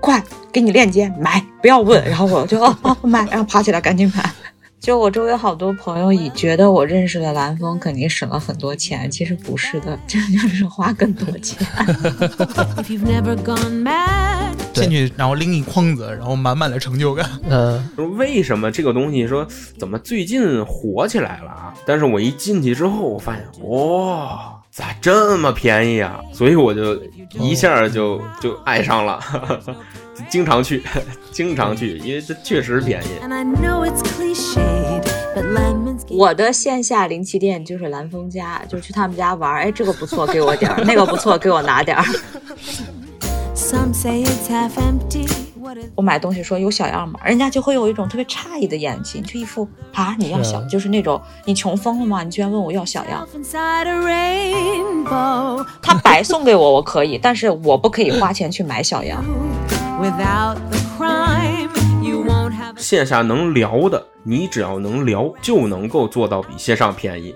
[0.00, 2.04] 快，给你链接买，不要问。
[2.04, 4.30] 然后我就哦哦买，然后爬起来赶紧买。
[4.80, 11.64] 就我周围好多朋友已觉得我认识了蓝峰肯定省了很多钱，其实不是的，这就是花更多钱。
[14.72, 17.28] 进去然后拎一筐子，然后满满的成就感。
[17.48, 19.46] 嗯，说为什么这个东西说
[19.78, 21.74] 怎么最近火起来了啊？
[21.86, 26.20] 但是我一进去之后，我发现哇，咋这么便宜啊？
[26.32, 27.00] 所以我就
[27.38, 29.20] 一下就就爱上了，
[30.28, 30.82] 经常去，
[31.30, 33.08] 经常去，因为这确实便宜。
[36.08, 39.50] 我的线下零七店就是蓝峰家，就去他们家玩。
[39.54, 42.04] 哎，这个不错，给我点儿；那个不错，给我拿点儿。
[45.94, 47.18] 我买东西说有小样吗？
[47.24, 52.22] 人家就会有一种特别诧异的眼睛，就一副啊你要小，就是那种你穷疯了吗？
[52.22, 53.26] 你居然问我要小样？
[55.80, 59.24] 他白送给我我可以，但是我不可以花钱去买小样。
[62.76, 67.34] 线下能聊的，你只要能聊，就能够做到比线上便宜。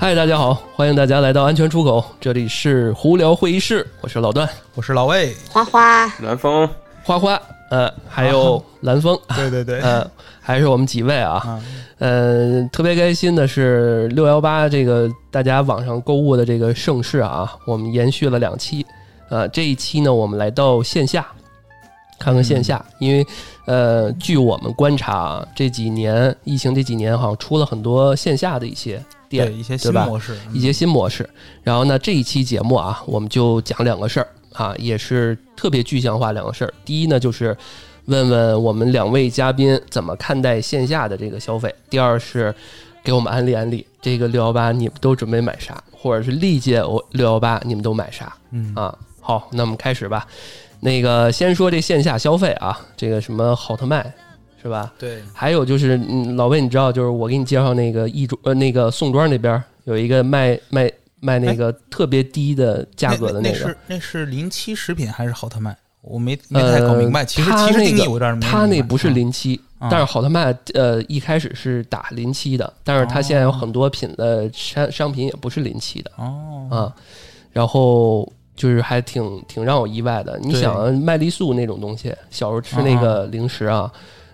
[0.00, 6.66] 嗨，大家好，欢迎大家来到安全出口，这里是胡聊会议室，我是老段，我是老魏，花花，蓝风，
[7.04, 7.38] 花花，
[7.70, 11.62] 呃，还有蓝风， 对对对，呃，还是我们几位啊，啊，
[11.98, 18.86] 呃，特别开心的是六幺八这个大家网上购物的这个盛世啊，我们延续了两期，
[19.28, 21.26] 呃，这一期呢，我们来到线下，
[22.18, 23.26] 看看线下，因为
[23.66, 28.98] 呃，据我们观察啊，这几年疫情这几年好像出了很多线下的一些
[29.30, 31.30] 店对，一些新模式，一些新模式。
[31.62, 36.74] 然后呢，这一期节目啊，我们就讲两个事儿啊，也是特别具象化两个事儿。
[36.84, 37.56] 第一呢，就是
[38.06, 42.52] 问问我们两位嘉宾怎么看待线下的这个消费；第二是
[43.04, 48.98] 给我们安利安利这个六幺八你们都准备买啥，或者是历届我六幺八你们都买啥嗯啊？
[49.20, 50.26] 好，那我们开始吧。
[50.80, 54.12] 那个先说这线下消费啊，这个什么好特卖
[54.62, 54.92] 是吧？
[54.98, 60.90] 对，还有就是，嗯，老魏，你知道，就是我给你介绍那个亦庄，呃，那个宋庄那边有一个卖卖
[61.20, 65.76] 卖那个特别低的价格的那个，那是那是临期食品还是好特卖？
[66.02, 67.20] 我没没太搞明白。
[67.20, 76.94] 呃其实他其实定义那个我有点没他那不是啊临期，啊但是好特卖，呃，一开始是打临期的，但是他现在有很多品的商商品也不是临期的哦，啊，
[77.52, 78.30] 然后。
[78.56, 80.38] 就是还挺挺让我意外的。
[80.42, 83.90] 你想啊麦丽素那种东西，小时候吃那个零食啊，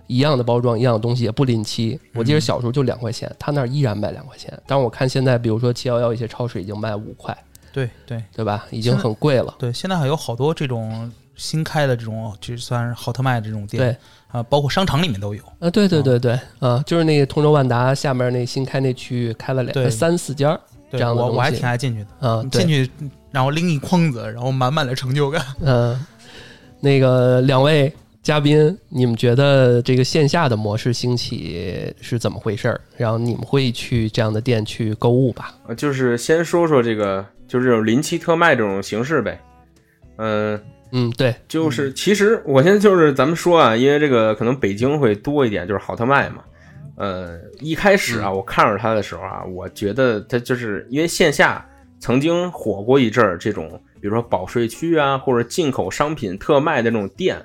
[0.06, 1.98] 一样的包装，一样的东西也不临期。
[2.14, 4.52] 我记得嗯小时候就两块钱，他那儿依然卖两块钱。
[4.66, 7.36] 但是我看现在，比如说七幺幺一些超市已经卖五块，
[7.72, 8.66] 对对对吧？
[8.70, 9.54] 已经很贵了。
[9.58, 13.96] 对，现在还有好多这种新开的这种，就算是好特卖这种店，对
[14.28, 15.42] 啊，包括商场里面都有。
[15.58, 20.58] 啊，对对对对，啊，就是那个通州万达下面那新开那区域开了两三四家
[20.90, 22.88] 这样的我我还挺爱进去的，啊，进去
[23.30, 25.44] 然后拎一筐子，然后满满的成就感。
[25.60, 26.06] 嗯，
[26.80, 27.92] 那个两位
[28.26, 32.80] 嘉宾，你们觉得这个线下的模式兴起是怎么回事儿？
[32.96, 35.54] 然后你们会去这样的店去购物吧？
[35.68, 39.40] 呃就是先说说这个，就是这种临期特卖这种形式呗。
[40.16, 40.60] 嗯、
[40.90, 46.42] 嗯，对，就是其实我现在就是咱们说啊，因为这个可能北京会多一点，就是好特卖嘛。
[46.96, 51.64] 呃，一开始啊，我看着它的时候啊，我觉得它就是因为线下
[52.00, 57.40] 曾经火过一阵儿这种，比如说保税区啊，或者进口商品特卖的这种店，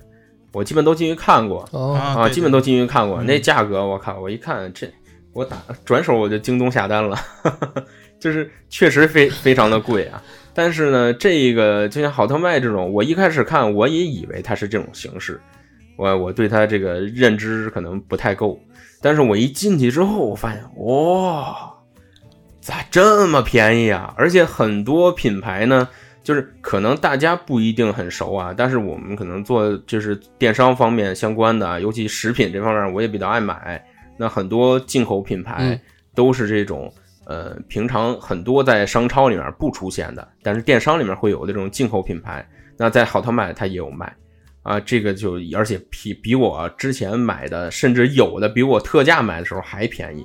[0.53, 3.21] 我基本都进去看过哦，啊，基本都进去看过。
[3.23, 4.87] 嗯那价格我靠，我一看这，
[5.33, 7.17] 我打转手我就京东下单了，
[8.19, 10.21] 就是确实非非常的贵啊。
[10.53, 15.39] 但是呢，这个就像好特卖这种，我一开始看我也以为它是这种形式，
[15.95, 18.59] 我我对它这个认知可能不太够。
[19.01, 21.71] 但是我一进去之后，我发现哇，
[22.59, 24.13] 咋这么便宜啊？
[24.17, 25.87] 而且很多品牌呢，
[26.23, 33.83] 就是可能大家不一定很熟啊，但是我们可能做就是电商方面相关的啊，尤其食品这方面，我也比较爱买。
[34.17, 35.79] 那很多进口品牌嗯
[36.13, 36.93] 都是这种，
[37.25, 42.47] 呃，平常很多在商超里面不出现的，但是电商里面会有的这种进口品牌。
[42.77, 44.15] 那在好特卖它也有卖。
[44.63, 50.23] 啊，这个就而且比比我之前买的，甚至有的比我特价买的时候还便宜，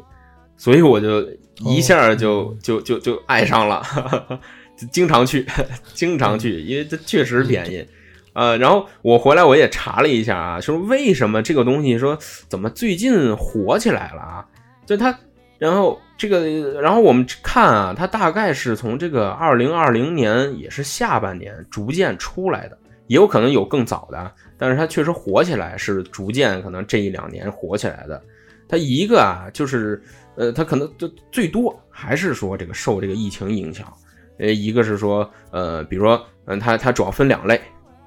[0.58, 1.26] 所以我就
[1.64, 4.36] 一下就、就就就爱上了，就
[4.90, 5.46] 经常去，
[5.94, 7.86] 经常去，因为这确实便宜。
[8.32, 12.18] 呃，然后我回来我也查了一下啊，说为什么这个东西说
[12.48, 14.46] 怎么最近火起来了啊？
[14.84, 15.18] 就它
[15.58, 28.22] 然后这个，然后我们看啊，它大概是从这个二零二零年也是下半年逐渐出来的，也有可能有更早的，但是它确实火起来是逐渐可能这一两年火起来的。
[28.68, 30.02] 它一个啊，就是
[30.34, 33.90] 呃，它可能就最多还是说这个受这个疫情影响，
[34.38, 37.60] 呃，一个是说呃，比如说嗯，它它主要分两类，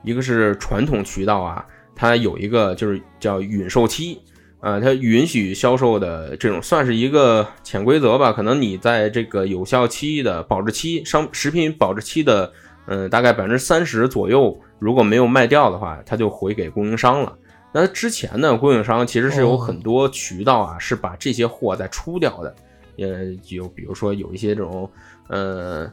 [0.04, 1.66] 一个是传统渠道啊，
[1.96, 4.20] 它有一个就是叫允售期。
[4.62, 8.34] 啊，它允许销售的这种算是一个潜规则吧？
[8.34, 12.52] 可能你在这个有效期的保质期商食品保质期的，
[12.86, 17.38] 嗯，大概百分之三十左右，如果没有卖掉的话，它就回给供应商了。
[17.72, 22.54] 那之前呢，供应商其实是有很多渠道啊，是把这些货再出掉的。
[22.98, 24.92] 呃，有比如说有一些这种，
[25.30, 25.90] 呃，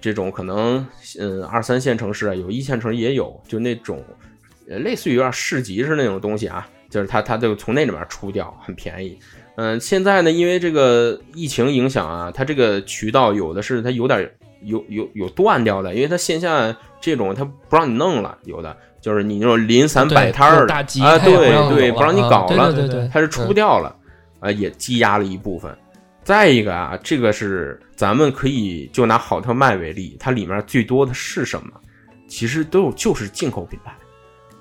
[0.00, 0.86] 这种可能，
[1.18, 4.02] 嗯，二三线城市啊，有一线城市也有，就那种，
[4.68, 6.68] 呃，类似于有点市集是那种东西啊。
[6.88, 9.18] 就是它它就从那里面出掉，很便宜。
[9.56, 14.30] 嗯，现在呢，因为这个疫情影响啊，它这个渠道有的是它有点
[14.62, 23.94] 有有有断掉的，因为它线下这种它不让你弄了，有的就是你那种零散摆摊儿的啊，对对，不让你搞了，对对，它是出不掉了，
[24.38, 25.76] 啊，也积压了一部分。
[26.26, 31.70] 再一个啊，这个是咱们可以就拿好特卖为例，它里面最多的是什么？
[32.26, 33.94] 其实都有就是进口品牌。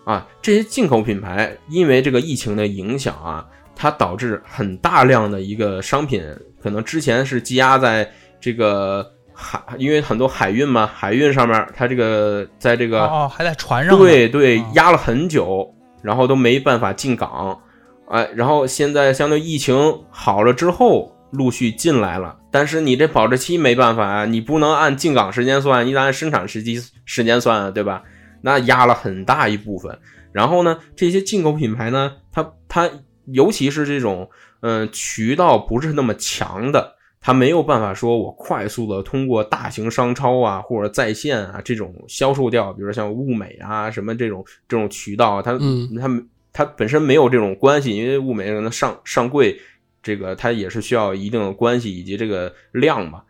[0.04, 3.44] 啊，这些进口品牌因为这个疫情的影响啊，
[3.76, 6.24] 它导致很大量的一个商品
[6.62, 8.08] 可能之前是积压在
[8.40, 9.04] 这个
[9.34, 15.68] 海，因为很多海运嘛，海运上面它这个在这个哦还在船上，对对，压了很久，
[16.04, 17.60] 然后都没办法进港，
[18.08, 19.76] 哎，然后现在相对疫情
[20.12, 28.04] 好了之后陆续进来了，但是你这保质期没办法啊，你不能按进港时间算，你得按生产时期时间算啊，对吧？
[28.42, 29.98] 那压了很大一部分，
[30.31, 32.89] 然后呢，这些进口品牌呢，它它
[33.25, 34.30] 尤其是这种，
[34.62, 45.57] 嗯，渠道不是那么强的，它没有办法说我快速的通过大型商超啊或者在线啊这种销售掉，比如像物美啊什么这种这种渠道，它
[46.00, 46.24] 它
[46.54, 49.60] 它本身没有这种关系，因为物美可能上上柜，
[50.06, 53.22] 这个它也是需要一定的关系以及这个量嘛，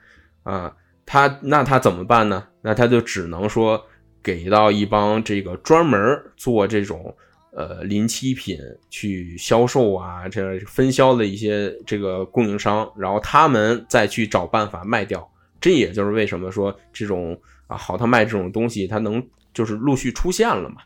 [0.44, 0.76] 啊，
[1.08, 2.48] 他那他怎么办呢？
[2.62, 3.84] 那他就只能说。
[4.26, 6.00] 给到一帮这个专门
[6.36, 7.16] 做这种
[7.52, 8.58] 呃临期品
[8.90, 15.32] 去销售啊，这分销的一些这个供应商，然后他们再去找办法卖掉。
[15.62, 19.24] 这也就是为什么说这种啊好特卖这种东西，它能
[19.54, 20.78] 就是陆续出现了嘛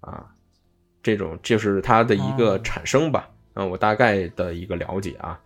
[0.00, 0.24] 啊，
[1.02, 3.28] 这种就是它的一个产生吧。
[3.28, 5.38] 嗯，我大概的一个了解啊，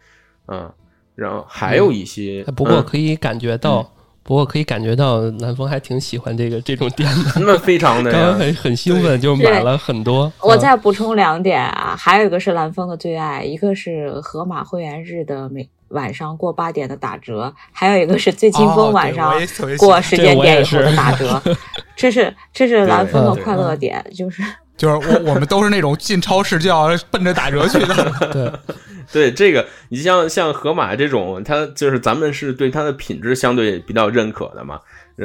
[0.48, 0.72] 嗯，
[1.14, 3.90] 然后还有一些，不过可以感觉到。
[4.22, 10.30] 不过可以感觉到南风还挺喜欢这个这种店的，那非常的， 刚刚很很兴奋，就买了很多。
[10.40, 19.32] 我再补充两点啊，还有一个是南风的最爱，一个是盒马会员日的每晚上过八点的打折，还有一个是最清风晚上
[19.78, 21.42] 过时间点以后的打折，
[21.96, 24.42] 这是这是南风的快乐点，就是
[24.80, 28.74] 就是我我们都是那种进超市就要奔着打折去的， 对。
[29.12, 34.80] 对这个，你像像盒马这种，它就是咱们是对它的品质相对比较认可的嘛，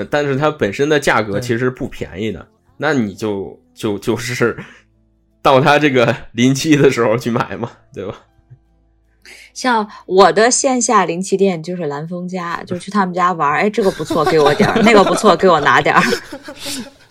[0.10, 2.46] 但是它本身的价格其实不便宜的，
[2.78, 4.58] 那你就就就是
[5.42, 8.16] 到它这个临期的时候去买嘛，对吧？
[9.54, 16.02] 像我的线下临期店就是蓝峰家，就去他们家玩，哎，这个不错，给我点儿；那个不错，给我拿点儿。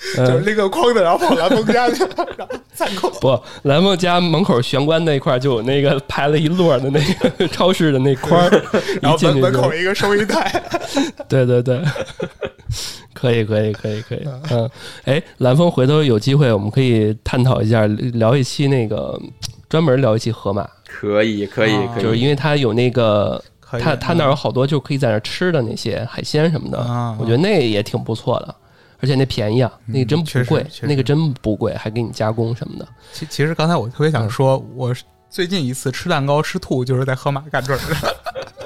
[0.17, 2.05] 就是拎个筐子，然后跑蓝峰家去，
[2.37, 3.11] 然后再扣。
[3.21, 8.39] 不，蓝峰家门口玄关那块就有那个排了一摞的那个 超市的那筐，
[9.01, 10.63] 然后门门口一个收银台。
[11.29, 11.81] 对对对，
[13.13, 14.23] 可以可以可以可以。
[14.51, 14.69] 嗯，
[15.05, 19.19] 哎，蓝峰，回头有机会我们可以探讨一下，聊一期那个
[19.69, 20.69] 专门聊一期河马。
[20.87, 23.43] 可以可以可以，就是因为它有那个，
[23.81, 26.79] 他他那有好多就可以在那吃的那些海鲜什么的，
[27.19, 28.55] 我觉得那也挺不错的。
[29.01, 32.89] 而且那便宜啊，那个真不贵，那个真不贵，还给你加工什么的。
[33.13, 34.95] 其其实刚才我特别想说，我
[35.29, 38.17] 最近一次吃蛋糕吃吐，就是在盒马干这儿的，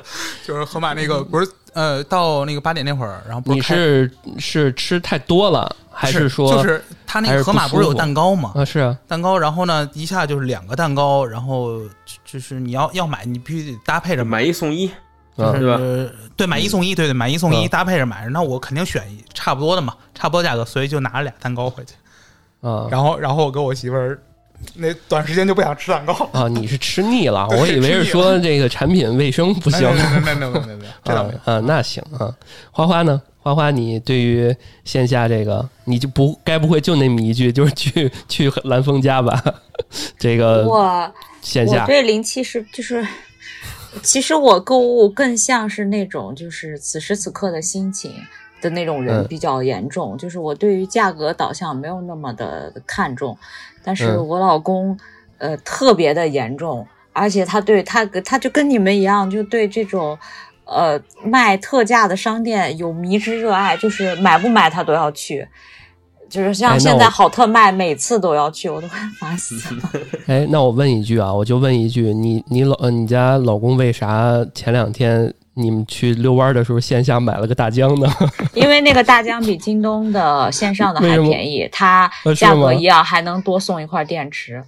[0.47, 8.52] 就是盒马那个不是呃，到那个八点那会儿，然后你是是吃太多了，还是说就是他那个盒马不是有蛋糕吗？
[8.54, 11.80] 啊，是啊，蛋糕，然后呢一下就是两个蛋糕，然后
[12.25, 14.90] 就是你要要买，你必须得搭配着买一送一。
[15.38, 19.02] 就是对买一送一，对对买一送一搭配着买，那我肯定选
[19.33, 21.95] 差不多的嘛，差不多价格，所以就拿了俩蛋糕回去。
[22.61, 24.21] 啊，然后然后我跟我媳妇儿
[24.75, 27.47] 那短时间就不想吃蛋糕啊，你是吃腻了？
[27.57, 29.80] 我以为是说这个产品卫生不行。
[29.80, 32.35] 没有没有没有没没啊啊，那行啊。
[32.73, 33.23] 花花呢？
[33.40, 34.54] 花花，你对于
[34.85, 39.40] 线下这个，你就不该不会就那么一句，就是去去蓝峰家吧？
[40.18, 43.07] 这个我线下对零七是就是。
[44.02, 48.12] 其实我购物更像是那种就是此时此刻的心情
[48.61, 53.37] 的那种人嗯比较严重，就是我对于价格导向没有那么的看重，
[53.83, 54.99] 但是嗯我老公
[55.38, 60.18] 呃特别的严重，而且他对他他就跟你们一样，就对这种。
[60.71, 65.49] 呃，卖特价的商店有迷之热爱，就是买不买他都要去，
[66.28, 69.90] 就是哎像现在好特卖，每次都要去，我都快烦死了。
[70.26, 78.08] 哎，那我问一句啊，我就问一句，你你老呃你家老公为啥前两天你们去遛弯儿的时候线下买了个大疆呢？
[78.54, 84.62] 因为那个大疆比京东的线上的还便宜，它价格一样，还能多送一块电池。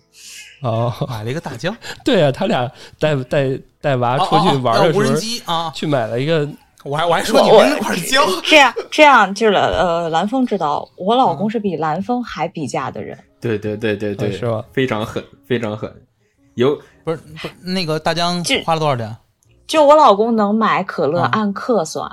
[0.63, 1.75] 哦，买了一个大疆，
[2.05, 5.73] 对啊，他俩带带带娃出去玩哦哦哦无人的时候，机啊！
[5.75, 6.47] 去买了一个
[6.85, 13.19] 我还我还说你我们那块儿胶， 这样这样就是呃，蓝峰知道，我老公是比蓝峰还比价的人。
[13.41, 14.65] 对对对对对，哦是吧？
[14.73, 15.93] 非常狠，非常狠。
[16.55, 19.15] 有不是不是那个大疆花了多少钱？
[19.67, 22.11] 就我老公能买可乐嗯按克算，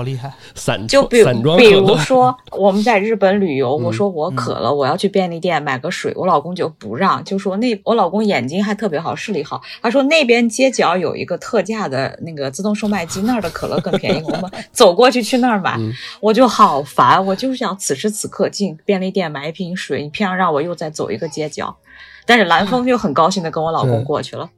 [0.00, 0.32] 好厉害！
[0.54, 15.92] 散就比散装比如，说我们在日本旅游， 嗯我说我渴了，我要去便利店买个水，我老公就不让，就说那我老公眼睛还特别好，视力好，他说那边街角有一个特价的那个自动售卖机，那儿的可乐更便宜，我们 走过去去那儿买，嗯。
[16.20, 21.76] 我就好烦，我就是想此时此刻进便利店买一瓶水，你偏要让我又再走一个街角，
[22.24, 24.48] 但是蓝峰就很高兴的跟我老公过去了。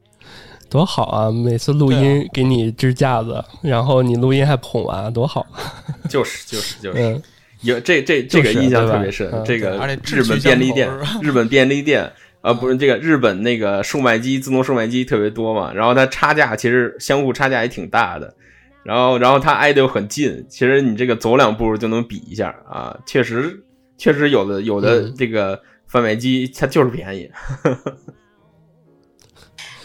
[0.73, 1.31] 多好啊！
[1.31, 5.47] 每次录音给你支架子，然后你录音还捧啊，多好。
[6.09, 7.23] 就是就是就是，嗯，
[7.61, 9.45] 有这这这个印象特别深嗯。
[9.45, 10.89] 这个而且日本便利店
[11.21, 12.11] 日本便利店
[12.41, 18.35] 啊，不是这个日本那个售卖机，自动售卖机特别多嘛，然后它差价其实相互差价也挺大的。
[18.83, 23.63] 然后，然后它挨得又很近，其实你这个走两步就能比一下啊，确实，
[23.99, 27.31] 确实有的有的嗯这个贩卖机它就是便宜，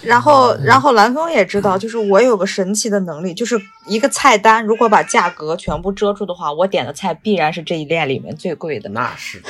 [0.01, 8.89] 然后，然后蓝峰也知道，就是我有个神奇的能力，就是一个菜单，如果把价格全部遮住的话，我点的菜必然是这一列里面最贵的。
[8.89, 9.41] 那是，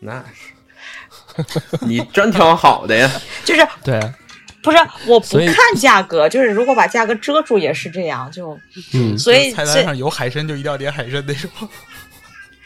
[0.00, 1.44] 那是，
[1.80, 3.10] 你专挑好的呀。
[3.44, 3.98] 就是对，
[4.62, 8.58] 不是我不看价格，就是如果把价格遮住也是这样，就
[8.92, 11.50] 嗯，所以菜单上有海参就一定要点海参那种。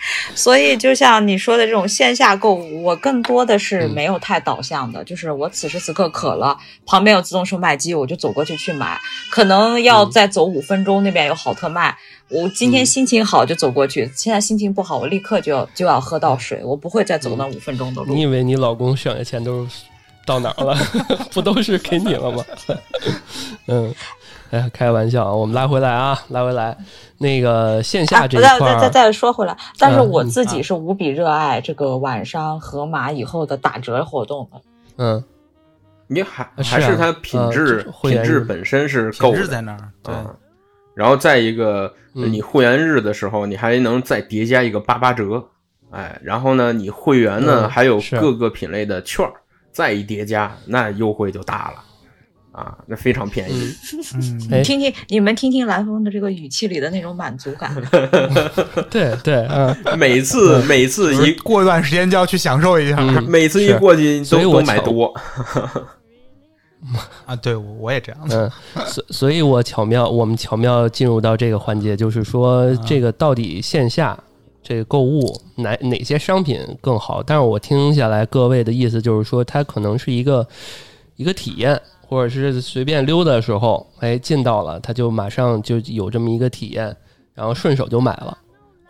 [0.34, 11.96] 所以就像你说的这种线下购物，我更多的是嗯没有太导向的，就是我此时此刻渴了，旁边有自动售卖机，我就走过去去买，可能要嗯再走五分钟，那边有好特卖。
[12.28, 18.14] 我今天嗯心情好就走过去，现在心情不好，我立刻就要就要喝到水，我不会再走那五分钟的路。
[18.14, 19.70] 你以为你老公省下钱都是
[20.24, 20.76] 到哪儿了？
[21.32, 22.44] 不都是给你了吗？
[23.66, 23.92] 嗯，
[24.50, 26.76] 哎呀，开玩笑啊，我们拉回来啊，拉回来。
[27.18, 34.60] 那个线下啊，这一再再再，再说回来，但是嗯我嗯自己是无比热爱这个晚上盒马以后的打折活动的。
[34.96, 35.24] 嗯，
[36.08, 39.36] 你还还是它品质品质本身是够的。
[39.36, 40.34] 品质在那儿，对，啊。
[40.94, 42.32] 然后再一个，嗯。
[42.32, 45.44] 你会员日的时候，你还能再叠加一个八八折，
[45.90, 49.32] 哎，然后呢，你会员呢、嗯还有各个品类的券儿，
[49.70, 51.84] 再一叠加，那优惠就大了
[52.52, 53.72] 啊，那非常便宜。
[54.64, 57.74] 听听你们听听蓝峰的这个语气里的那种满足感。
[58.90, 65.14] 对 对，嗯，每次每次一过一段时间就要去享受一下嗯每次一过去所以都都买多，
[67.26, 67.36] 啊！
[67.36, 68.20] 对，我我也这样。
[68.30, 68.50] 嗯，
[68.86, 74.18] 所所以，我巧妙，我们巧妙进入到这个环节，就是说，这个到底线下
[74.62, 77.22] 这个购物哪哪些商品更好？
[77.22, 80.46] 但是我听下来各位的意思就是说，它可能是一个
[81.16, 81.78] 一个体验，
[82.10, 86.94] 或者是随便溜达的时候，哎，进到了，他就马上就有这么一个体验，
[87.32, 88.36] 然后顺手就买了，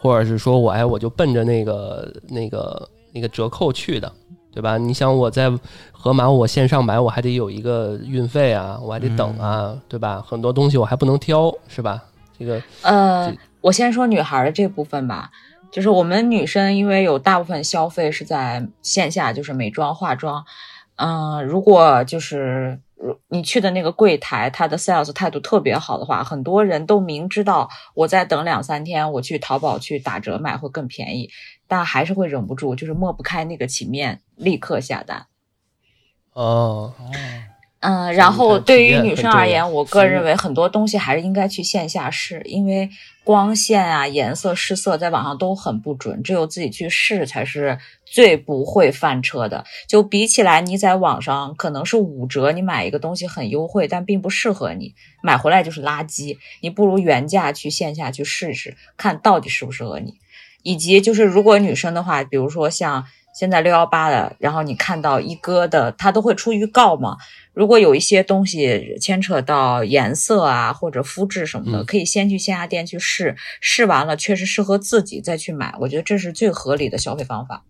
[0.00, 4.10] 或者是说我哎，我就奔着那个那个那个折扣去的。
[4.52, 4.76] 对吧？
[4.76, 5.48] 你想我在
[5.92, 10.20] 盒马，我线上买，我还得有一个运费啊，我还得等啊，对吧？
[10.26, 12.02] 很多东西我还不能挑，是吧？
[12.36, 15.30] 这个呃，我先说女孩的这部分吧，
[15.70, 20.44] 就是我们女生因为有大部分消费是在线下，就是美妆、化妆。
[20.96, 22.89] 嗯、如果就是如
[23.28, 31.30] 你去的那个柜台，他的 sales 态度特别好的话，很多人都明知道我再等两三天，我去淘宝去打折买会更便宜，
[31.66, 35.26] 但还是会忍不住，就是抹不开那个情面，立刻下单。
[36.34, 36.92] 哦，
[37.80, 42.88] 嗯，然后对于女生而言，我个人认为很多东西还是应该去线下试，因为
[43.30, 49.64] 光线啊、颜色、试色在网上都很不准，只有自己去试才是最不会翻车的。
[49.86, 60.14] 就比起来，你在网上可能是五折，你买一个东西很优惠，但并不适合你，买回来就是垃圾，你不如原价去线下去试试，看到底适不适合你。
[60.64, 67.16] 以及就是，如果女生的话，比如说像现在六幺八的，然后你看到一哥的，他都会出预告嘛。
[67.52, 75.74] 如果有一些东西牵扯到颜色啊或者肤质什么的，嗯可以先去线下店去试，试完了确实适合自己再去买。
[75.80, 77.64] 我觉得这是最合理的消费方法。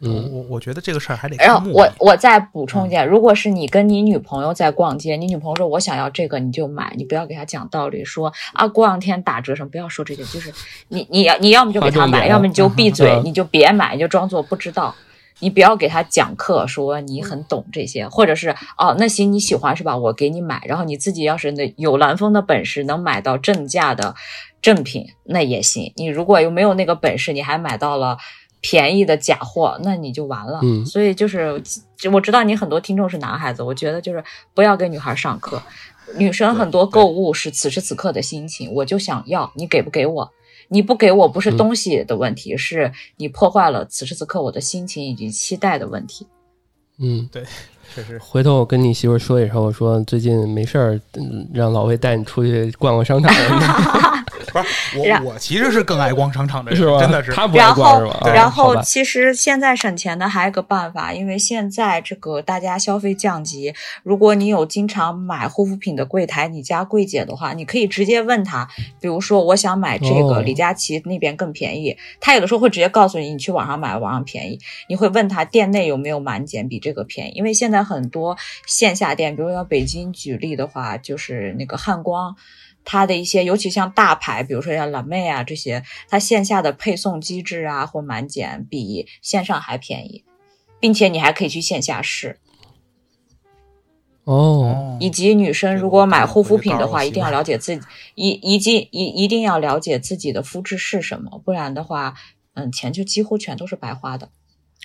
[0.00, 10.52] 我嗯我我觉得这个事儿还得然后我我再补充一点，如果是你跟你女朋友在逛街，你女朋友说我想要这个，你就买，你不要给她讲道理，说啊过两天打折什么，不要说这些，就是
[10.88, 14.94] 你你要你要么就给她买，要么你就闭嘴，嗯你就别买，你就装作不知道。
[15.40, 19.96] 你不要给她讲课，说你很懂这些，或者是哦，那行你喜欢是吧？
[19.96, 24.16] 我给你买，然后你自己要是那有蓝风的本事，能买到正价的
[24.60, 25.92] 正品，那也行。
[25.94, 28.18] 你如果又没有那个本事，你还买到了
[28.60, 30.60] 便宜的假货，那你就完了。
[30.62, 31.62] 嗯所以就是，
[32.12, 34.22] 我知道你很多听众是男孩子，我觉得就是
[34.54, 35.62] 不要给女孩上课。
[36.16, 40.30] 女生很多购物是此时此刻的心情，我就想要，你给不给我？
[40.70, 46.26] 你不给我不是东西的问题，是你破坏了此时此刻我的心情以及期待的问题。
[46.98, 47.42] 嗯，对，
[47.94, 53.32] 确实回头我跟你媳妇儿说一声，我说最近没事儿，嗯让老魏带你出去逛逛商场，
[54.52, 56.98] 不是我我其实是更爱逛商场的人，是吧？
[57.00, 68.68] 真的是他不爱然后逛是吧？，啊然后其实现在省钱的还有个办法，因为现在这个大家消费降级，如果你有经常买护肤品的柜台，你家柜姐的话，你可以直接问她，
[69.00, 78.36] 比如说我想买这个哦李佳琦那边更便宜，她有的时候会直接告诉你，你去网上买网上便宜，你会问她店内有没有满减比这个便宜，因为现在很多
[78.66, 82.36] 线下店，比如说北京举例的话，就是那个汉光。
[82.90, 90.24] 它的一些，尤其像大牌，比如说像蓝妹啊这些，它线下的配送机制啊或满减比线上还便宜，
[90.80, 92.38] 并且你还可以去线下试。
[94.24, 97.82] 哦，以及女生如果买护肤品的话，一定要了解自己，
[98.14, 102.14] 一一定一一定要了解自己的肤质是什么，不然的话，
[102.54, 104.30] 嗯，钱就几乎全都是白花的。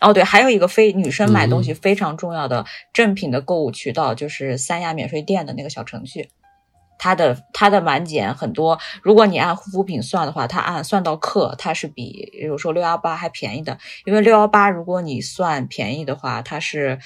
[0.01, 6.29] 哦，对，还有一个非女生买东西非常重要的正品的购物渠道，就是三亚免税店的那个小程序。
[7.03, 13.77] 它的它的满减很多，如果你按护肤品算的话，它按算到克，它是比比如说六幺八还便宜的。
[14.05, 16.97] 因为六幺八如果你算便宜的话，它是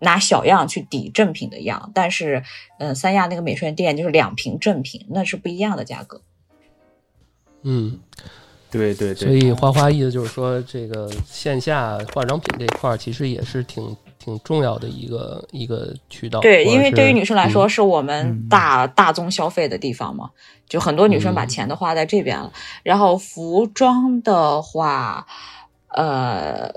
[0.00, 2.42] 拿小样去抵正品的样，但是
[2.80, 6.20] 嗯，三亚那个美税店就是两瓶正品，那是不一样的价格。
[7.62, 8.00] 嗯，
[8.72, 16.40] 对对对所，以花花意思就是说，这个线下化妆品这一块儿其实也是挺挺重要的一个一个渠道。
[16.40, 20.30] 对，因为对于女生来说，嗯是我们大、大宗消费的地方嘛，
[20.68, 22.52] 就很多女生把嗯钱都花在这边了。
[22.82, 25.26] 然后服装的话，
[25.94, 26.70] 呃，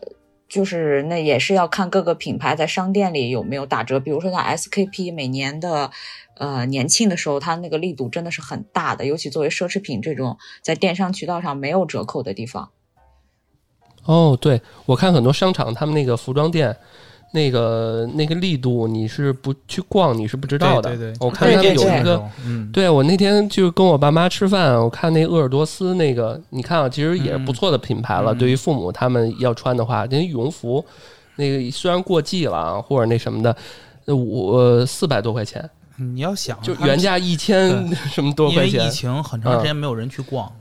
[0.48, 4.00] 就是那也是要看各个品牌在商店里有没有打折。
[4.00, 5.92] 比如说像 SKP 每年的
[6.38, 12.70] 呃年庆的时候，它那个力度真的是很大的，尤其作为奢侈品这种在电商渠道上没有折扣的地方。
[14.06, 16.78] 哦，对，我看很多商场他们那个服装店。
[17.32, 20.90] 那个那个力度，你是不去逛，你是不知道的。
[20.90, 28.34] 对对对，我看他们有一个，嗯，对我那天就跟我爸妈吃饭，我看那鄂尔多斯那个，你看啊，其实也是不错的品牌了。
[28.34, 30.84] 嗯对于父母他们要穿的话，那羽绒服，
[31.36, 33.56] 那个虽然过季了啊，或者那什么的，
[34.06, 40.52] 呃我四百多块钱，你要想就原价一千什么多块钱因为疫，情很长时间没有人去逛，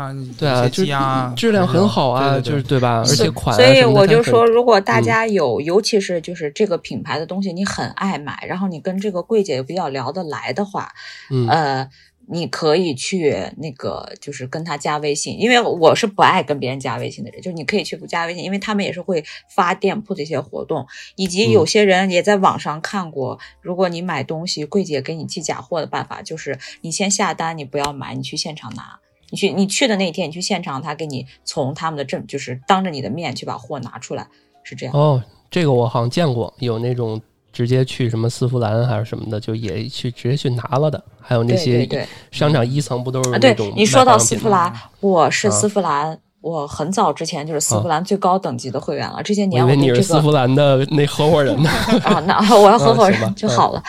[0.00, 3.00] 它对啊，就些积压质量很好啊，对对对就是对吧？
[3.00, 10.90] 而且款啊所以我就说，如果大家有，尤其是就是这个品牌的东西，你很爱买，然后你跟这个柜姐比较聊得来的话，
[11.30, 11.90] 嗯呃，
[12.28, 19.22] 你可以去那个就是跟他加微信，因为我是不爱跟别人加微信的人，就是你可以去不加微信，因为他们也是会
[19.54, 20.86] 发店铺的一些活动，
[21.16, 29.00] 以及有些人也在网上看过，如果你买东西，柜姐给你寄假货的办法就是你先下单，你不要买，你去现场拿。
[29.30, 34.26] 你去你去的那天，你去现场，他给你从他们的证就是当着你的面去把货拿出来，
[34.62, 34.94] 是这样。
[34.94, 37.20] 哦，这个我好像见过，有那种
[37.52, 49.22] 直接去什么丝芙兰还是什么的，就也去直接去拿了的，还有那些对对商场一层不都是那种你说到丝芙兰，我是啊丝芙兰，我很早之前就是丝芙兰最高等级的会员了。
[49.22, 51.68] 这些年我为你是丝芙兰的那合伙人呢。
[52.04, 53.82] 啊，那我要合伙人就好了。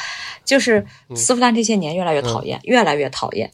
[0.43, 3.51] 就是嗯丝芙兰这些年越来越讨厌，越来越讨厌。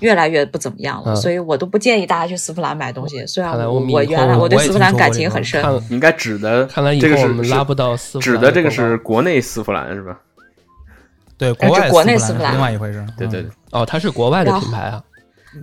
[0.00, 3.26] 越来越不怎么样了，嗯所以我都不建议大家去丝芙兰买东西。
[3.26, 10.18] 虽然我我原来我对丝芙兰感情很深，看应该指的看来以这个是后我们拉不到丝芙指的这个是国内丝芙兰是吧？
[11.36, 15.02] 对国外国内丝芙兰另外一回事，对对对，哦，它是国外的品牌啊。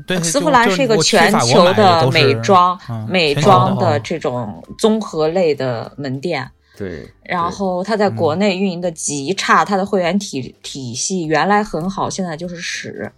[0.07, 6.49] 对，丝芙兰是一个全球的美妆嗯美妆的哦这种综合类的门店。
[6.77, 13.09] 对，然后它在嗯国内运营的极差，它的会员体体系原来很好，现在就是屎，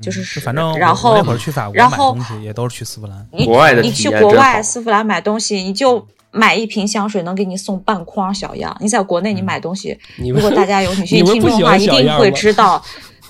[0.00, 0.40] 就是屎。
[0.40, 8.76] 嗯反正我然后那会儿去法国买然后东西也都是去丝芙兰，你国外的你去国外丝芙兰买东西，你就买一瓶香水能给你送半筐小样。
[8.80, 12.82] 你在国内你买东西，如果大家有女 你性听众的话，一定会知道。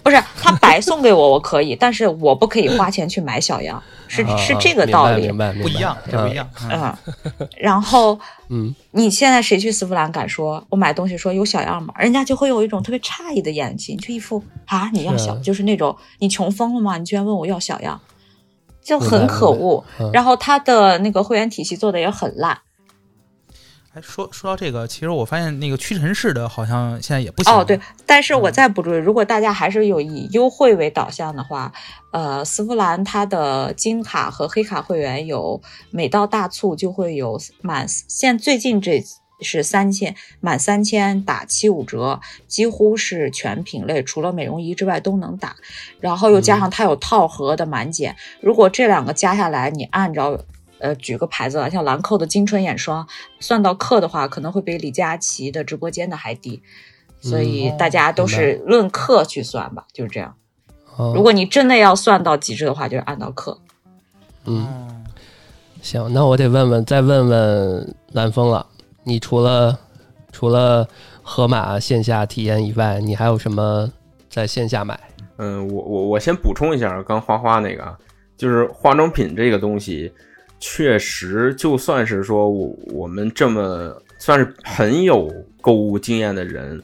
[0.02, 5.30] 不是他白送给我，我可以，但是我不可以花钱去买小样， 是啊是这个道理。
[5.62, 6.34] 不一样，这不一。
[6.34, 6.48] 样。
[6.70, 6.94] 嗯
[7.38, 11.92] 嗯，然后嗯，你现在谁去丝芙兰敢说我买东西说有小样吗？
[11.98, 16.96] 人家就会有一种特别诧异的眼睛，就一副啊你要小，就是那种你穷疯了吗？
[16.96, 18.00] 你居然问我要小样，
[18.82, 19.84] 就很可恶。
[20.12, 22.58] 然后他的那个会员体系做的也很烂。
[23.92, 27.52] 哎，说说到这个，其实我发现那个屈臣氏的好像现在也不行。
[27.52, 31.72] 哦，对，但是我再补充，如果大家还是有以优惠为导向的话，
[32.12, 39.02] 呃，丝芙兰它的金卡和黑卡会员有每到大促就会有满现最近这
[39.40, 45.56] 是三千满三千打七五折，几乎是全品类除了美容仪之外都能打，
[45.98, 50.38] 然后又加上它有套盒的满减，如果这两个加下来，你按照
[50.80, 53.06] 呃，举个牌子啊，像兰蔻的金春眼霜，
[53.38, 56.62] 算到克的话，可能会比李佳琦的直播间的还低，
[57.20, 60.34] 所以嗯大家都是论克去算吧，就是这样。
[60.96, 63.58] 哦如果你真的要算到极致的话，就是按到克。
[64.44, 64.96] 嗯，哦
[65.82, 68.66] 行，那我得问问，再问问蓝峰了。
[69.04, 69.78] 你除了
[70.30, 70.86] 除了
[71.22, 73.90] 盒马线下体验以外，你还有什么
[74.28, 74.98] 在线下买？
[75.38, 77.98] 嗯，我我我先补充一下，刚花花那个啊，
[78.36, 80.12] 就是化妆品这个东西，
[80.60, 85.28] 确实就算是说我我们这么算是很有
[85.60, 86.80] 购物经验的人，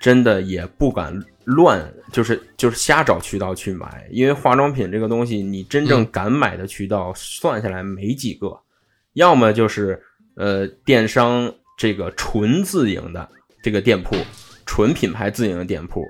[0.00, 1.80] 真的也不敢乱，
[2.12, 6.08] 就是就是瞎找渠道去买，因为化妆品这个东西，你真正嗯。
[6.10, 8.58] 敢买的渠道算下来没几个，
[9.14, 10.02] 要么就是
[10.34, 13.28] 呃电商这个纯自营的
[13.62, 14.16] 这个店铺，
[14.66, 16.04] 纯品牌自营的店铺，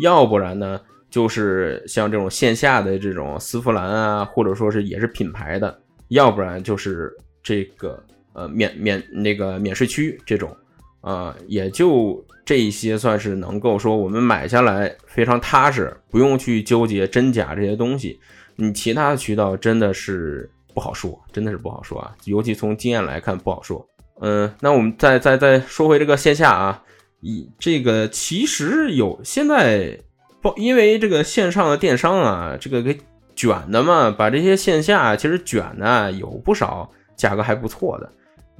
[0.00, 5.81] 要不然呢就是像这种线下的这种丝芙兰啊，或者说是也是品牌的，
[6.12, 10.56] 要不然就是这个呃免免那个免税区这种，
[11.00, 18.18] 啊、也就这一些算是能够说我们买下来非常踏实，不用去纠结真假这些东西。
[18.56, 23.86] 你其他的渠道真的是不好说，真的是不好说啊，尤其从经验来看不好说。
[24.20, 26.82] 嗯，那我们再再再说回这个线下啊，
[27.20, 29.98] 以这个其实有现在
[30.40, 32.96] 不因为这个线上的电商啊，这个给
[33.42, 38.12] 卷的嘛，把这些线下其实卷的有不少价格还不错的。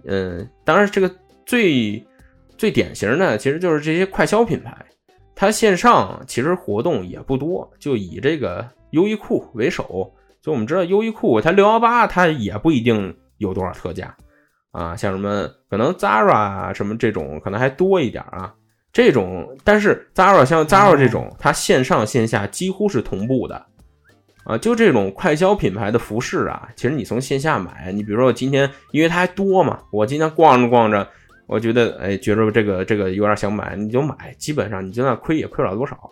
[0.04, 1.08] 嗯，当然这个
[1.46, 2.04] 最
[2.58, 4.76] 最典型的其实就是这些快消品牌，
[5.36, 10.12] 它线上其实活动也不多，就以这个优衣库为首。
[10.40, 14.12] 就我们知道优衣库它六幺八它也不一定有多少特价
[14.72, 18.52] 啊，像什么可能 Zara 啊什么这种可能还多一点啊。
[18.92, 23.64] 这种，但是 Zara 像 Zara 这种，它线上线下几乎是同步的，
[24.44, 31.08] 啊，就这种快消品牌的服饰啊，其实你从线下买，你比如说我今天，因为它还多嘛，我今天逛着逛着，
[31.46, 36.10] 我觉得哎，觉着这个这个有点想买，你就买，基本上你就算亏也亏不了多少，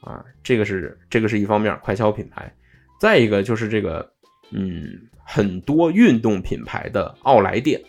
[0.00, 2.50] 啊，这个是这个是一方面，快消品牌，
[2.98, 4.08] 再一个就是这个，
[4.52, 4.88] 嗯，
[5.22, 7.80] 很多运动品牌的奥莱店。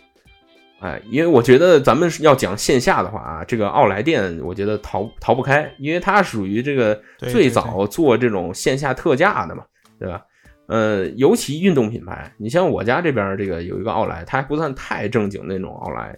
[0.80, 10.22] 哎，因为我觉得咱们要讲线下的话啊，这个奥莱店我觉得逃逃不开，因为它属于这个最早做这种线下特价的嘛，对吧？
[10.66, 16.14] 呃，尤其运动品牌，你像我家这边这个有一个奥莱，它还不算太正经那种奥莱，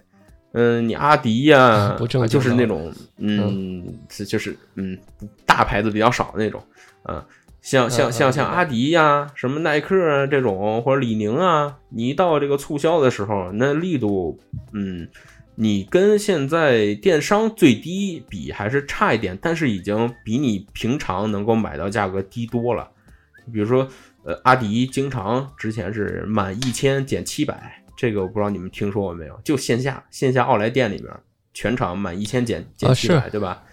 [0.51, 4.99] 嗯、你阿迪呀、 不正经的就是那种，嗯，是就是嗯，
[5.45, 6.61] 大牌子比较少的那种，
[7.03, 7.25] 啊、
[7.61, 14.37] 像像嗯嗯像像阿迪呀、什么耐克啊这种，或者李宁啊，你一到这个促销的时候，那力度，
[14.73, 15.07] 嗯，
[15.55, 22.91] 你跟现在电商最低比还是差一点，但是已经比你平常能够买到价格低多了。
[23.51, 23.87] 比如说，
[24.23, 29.39] 呃，阿迪经常之前是满一千减七百，这个我不知道你们听说过没有？
[29.43, 31.11] 就线下线下奥莱店里面，
[31.53, 33.63] 全场满一千减减啊七百、是对吧？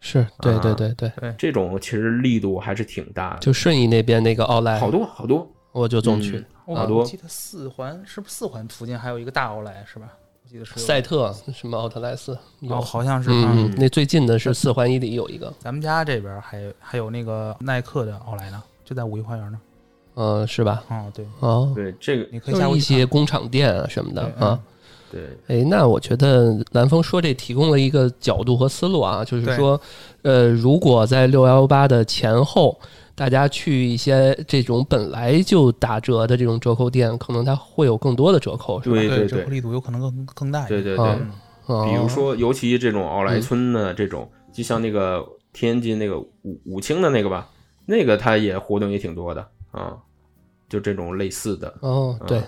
[0.00, 5.50] 是对对啊对对，这种其实力度还是挺大的，就顺义那边那个奥莱，好多好多。
[5.72, 10.06] 我就总去好多我记得四环是不是四环附近还有一个大奥莱是吧？
[10.44, 19.58] 我记得是赛特什么奥特莱斯有哦，，好像是嗯，那最近的是四环以里有一个，咱们家这边还有还有那个耐克的奥莱呢，就在五一花园呢。
[20.16, 20.84] 嗯，是吧？
[20.88, 24.60] 哦，对，哦，对这个，你可以就是一些工厂店啊什么的啊。
[25.10, 29.80] 对哎，那我觉得蓝峰说这提供了一个角度和思路啊，就是说，
[30.22, 32.76] 呃，如果在六幺八的前后，
[33.14, 38.96] 大家去一些这种本来就打折的这种折扣店，可能它会有更多的折扣，是吧？
[38.96, 40.82] 对对折扣力度有可能更更大一点。
[40.82, 41.30] 对对对，嗯
[41.66, 47.48] 哦比如说，尤其这种奥莱村的这种，就像那个天津那个武武清的那个吧，
[47.86, 49.96] 那个他也活动也挺多的啊，
[50.68, 51.72] 就这种类似的。
[51.80, 52.44] 哦，对嗯，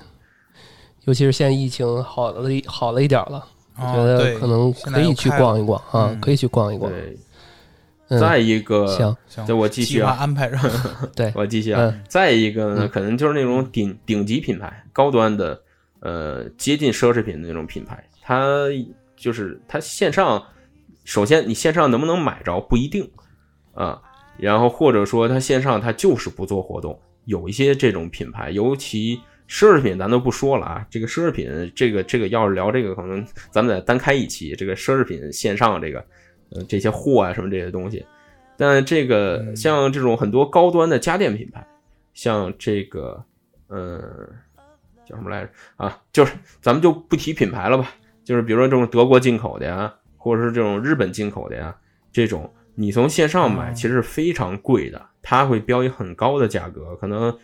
[1.04, 3.46] 尤其是现在疫情好了一好了一点了，
[3.76, 6.90] 我觉得可能可以去逛一逛啊，嗯可以去逛一逛。
[6.90, 7.16] 对，
[8.08, 10.70] 嗯，再一个，行，行， 就我继续啊计划安排上。
[11.14, 11.82] 对，我继续啊。
[11.82, 15.60] 嗯再一个呢，嗯可能就是那种顶顶级品牌、高端的，
[16.00, 18.66] 呃，接近奢侈品的那种品牌，它
[19.16, 20.42] 就是它线上，
[21.04, 23.08] 首先你线上能不能买着不一定
[23.74, 24.00] 啊，
[24.38, 29.20] 然后或者说它线上它就是不做活动，有一些这种品牌，尤其。
[29.48, 34.56] 奢侈品咱都不说了啊，这个奢侈品，这个这个要是聊这个，可能咱们得单开一期。
[34.56, 36.04] 这个奢侈品线上这个，
[36.50, 38.04] 呃，这些货啊什么这些东西，
[38.56, 41.64] 但这个嗯像这种很多高端的家电品牌，
[42.12, 43.24] 像这个，
[43.68, 44.02] 嗯，
[45.08, 45.96] 叫什么来着啊？
[46.12, 47.88] 就是咱们就不提品牌了吧，
[48.24, 51.72] 就是比如说这种德国进口的呀，或者是这种日本进口的呀，
[52.10, 57.36] 这种你从线上买哦其实是非常贵的，它会标一很高的价格，可能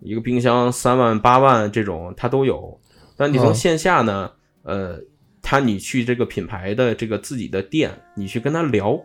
[0.00, 2.80] 一个冰箱三万八万这种它都有。
[3.16, 4.30] 但你从哦线下呢，
[4.62, 4.98] 呃，
[5.42, 8.98] 他你去这个品牌的这个自己的店，你去跟他聊，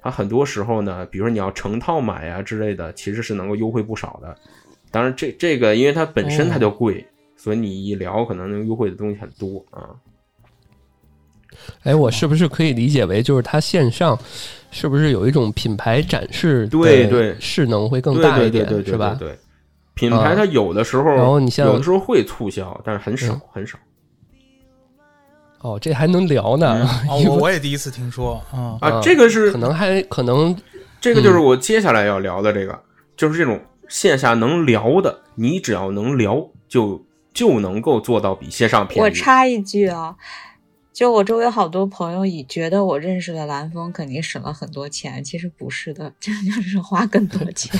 [0.00, 4.36] 他很多时候呢，比如说你要成套买啊之类的，其实是能够优惠不少的。
[4.90, 9.90] 当然这这个因为它本身它就贵，所以你一聊可能能优惠的东西很多啊。
[11.82, 14.18] 哎，我是不是可以理解为，就是它线上
[14.78, 17.34] 是不是有一种品牌展示对对。
[17.40, 19.16] 势能会更对大一点，对对对对是吧？
[19.18, 19.38] 对对，
[19.94, 23.40] 品牌它有的时候，然后你像有的时候会促销，但是很少嗯。
[23.52, 23.78] 很少。
[25.62, 29.00] 哦，这还能聊呢，哦，我我也第一次听说，嗯，啊啊。
[29.02, 30.54] 这个是可能还可能
[31.00, 32.78] 这个就是我接下来要聊的这个，
[33.16, 33.58] 就是这种
[33.88, 39.00] 线下能聊的，你只要能聊，就就能够做到比线上便宜。
[39.00, 40.14] 我插一句啊，
[40.96, 47.78] 就我周围好多朋友以觉得我认识的蓝峰肯定省了很多钱，其实不是的，这就是花更多钱。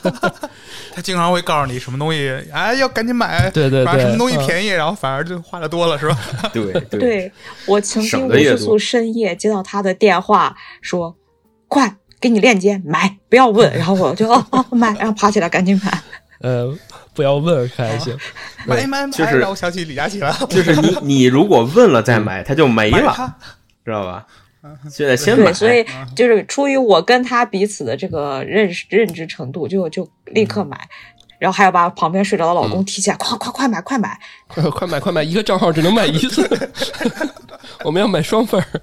[0.94, 6.18] 他经常会告诉你什么东西，哎，要赶紧买，对对对，什么东西嗯便宜，然后反而就花的多了，是吧？
[6.50, 7.32] 对对对
[7.66, 11.14] 我曾经无数次深夜接到他的电话，说
[11.66, 16.02] 快给你链接买，不要问，然后我就哦哦买，然后爬起来赶紧买。
[16.40, 16.72] 呃，
[17.18, 18.16] 不要问可还行。
[18.64, 23.34] 买买买，就是让我想起李佳琦了， 就是你你如果问了再买，他就没了，
[23.84, 24.24] 知道吧？
[24.88, 30.78] 现在先买，对，所以就是出于我跟他彼此的这个认识认知程度，就就立刻买，
[31.40, 34.16] 然后还要把旁边睡着的老公提起来，快快快买快买。
[34.46, 36.48] 快 快买快买，一个账号只能买一次，
[37.82, 38.80] 我们要买双份儿。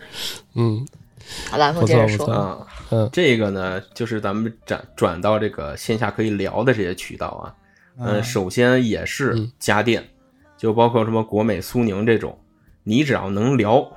[0.55, 0.85] 嗯。
[1.49, 2.67] 好，蓝峰不接着说。
[2.91, 3.09] 嗯。
[3.13, 7.53] 这个呢，就是咱们转转到这个线下可以聊的这些渠道啊。
[7.97, 10.03] 嗯，首先也是嗯家电，
[10.57, 12.37] 就包括什么国美、苏宁这种，
[12.83, 13.89] 你只要能聊，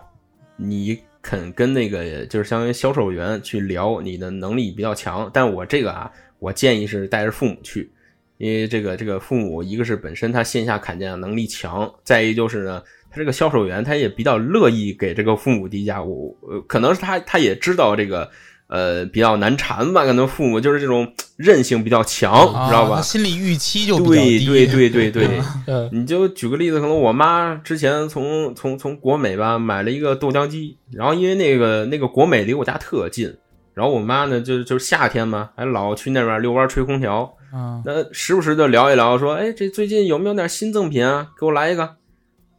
[0.56, 5.28] 你肯跟那个就是相当于销售员去聊，你的能力比较强。
[5.32, 7.90] 但我这个啊，我建议是带着父母去，
[8.36, 18.30] 因为这个这个父母一个是本身他线下砍价能力强，再一就是呢，他这个销售员他也比较乐意给这个父母低价，我呃可能是他他也知道这个。
[18.68, 23.02] 呃，比较难缠吧，可能父母就是这种韧性比较强，啊知道吧他？
[23.02, 33.34] 心理预期就比较低，对对对对对，嗯你就举个例子，可能我妈之前从从从国美吧买了一个豆浆机，然后因为那个那个国美离我家特近，
[33.74, 41.28] 然后我妈呢就就是夏天嘛，还老去那边遛弯吹空调，啊，那时不时的聊一聊，说，哎，这最近有没有点新赠品啊？
[41.40, 41.96] 给我来一个。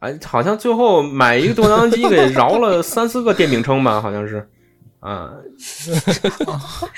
[0.00, 4.48] 哎，好像最后买一个豆浆机给饶了三四个电饼铛吧，好像是，
[5.00, 5.32] 啊，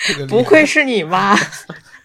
[0.07, 1.37] 这个不愧是你妈，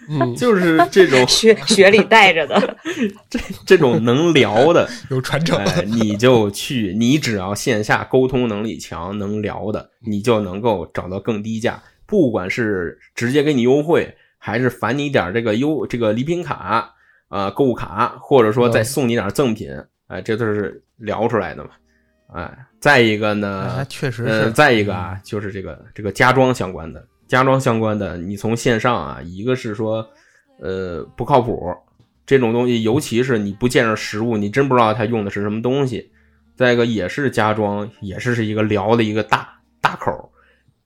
[0.09, 2.77] 嗯，就是这种 学学里带着的。
[3.29, 11.81] 这这种能聊的， 有传承，哎，你就去，你只要线下沟通能力强、能聊的，你就能够找到更低价。
[12.05, 16.93] 不管是直接给你优惠，还是返你点这个优这个礼品卡
[17.27, 19.69] 啊、购物卡，或者说再送你点赠品，
[20.07, 21.71] 哎，这都是聊出来的嘛。
[22.33, 24.51] 哎，再一个呢，哎确实呃，是。
[24.51, 30.07] 再一个啊，就是这个这个家装相关的，家装相关的，你从线上啊，一个是说，
[30.59, 31.73] 呃，不靠谱，
[32.25, 36.11] 这种东西，尤其是你不见着实物，你真不知道它用的是什么东西。
[36.55, 39.47] 再一个也是家装，也是是一个聊的一个大
[39.79, 40.25] 大口儿，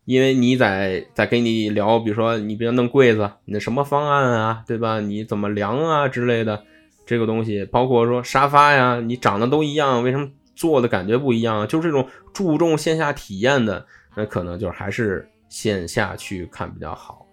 [0.06, 5.00] 因为你在在跟你聊，比如说你比如弄柜子，你的什么方案啊，对吧？
[5.00, 6.62] 你怎么量啊之类的，
[7.06, 10.28] 这个东西，包括说沙发呀，你长得都一样，为什么
[10.62, 11.68] 做的感觉不一样？
[11.68, 13.84] 就是这种注重线下体验的，
[14.16, 17.26] 那可能就是还是线下去看比较好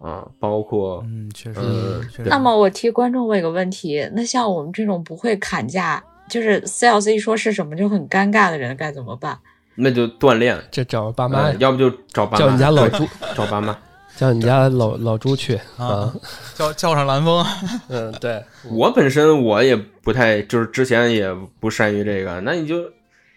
[0.00, 0.26] 啊。
[0.40, 9.38] 包括嗯，确实呃，确实那么我替观众问一个问题：那像我们这种不会砍价，就是 sales 一说是什么就很尴尬的人该怎么办？
[9.76, 13.78] 那就锻炼，这找爸妈，呃要不就找爸妈，叫你家老朱，找爸妈。
[14.16, 16.14] 叫你家老老朱去啊啊，
[16.54, 17.44] 叫叫上蓝峰，
[17.88, 22.76] 嗯，对，我本身我也不太，就是之前也不善于这个，那你就，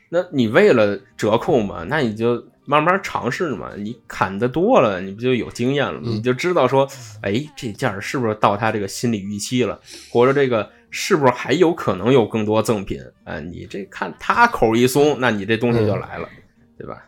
[0.09, 3.71] 那你为了折扣嘛，那你就慢慢尝试嘛。
[3.77, 6.03] 你砍的多了，你不就有经验了吗？
[6.05, 6.87] 嗯你就知道说，
[7.21, 13.01] 哎，这件儿是不是到他这个心理预期了，或者这个是不是还有可能有更多赠品？
[13.25, 16.29] 哎，你这看他口一松，那你这东西就来了，
[16.77, 17.03] 对吧？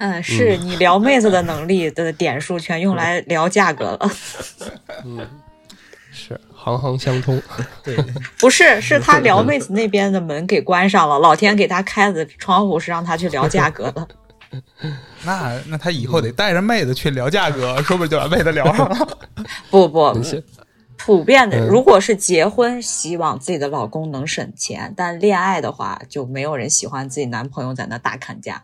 [0.00, 4.10] 嗯，是你撩妹子的能力的点数全用来聊价格了，
[5.04, 5.28] 嗯，
[6.10, 7.40] 是行行相通，
[7.84, 7.94] 对，
[8.40, 14.08] 不是，是他撩妹子那边的门给关上了，老天给他开的窗户是让他去聊价格的。
[15.22, 19.18] 那那他以后得带着妹子去聊价格，说不定就把妹子聊上了。
[19.70, 20.12] 不不，
[20.96, 28.62] 普遍的，嗯如果是结婚，希望自己的老公能省钱；但恋爱的话，就没有人喜欢自己男朋友在那大砍价。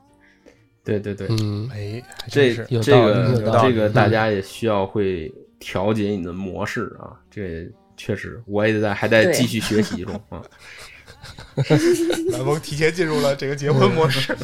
[0.86, 10.40] 对对对，嗯，哎，这是这个这个大家也需要会调节你的模式啊，这确实我也在还在继续学习中啊。
[12.30, 14.36] 蓝风提前进入了这个结婚模式。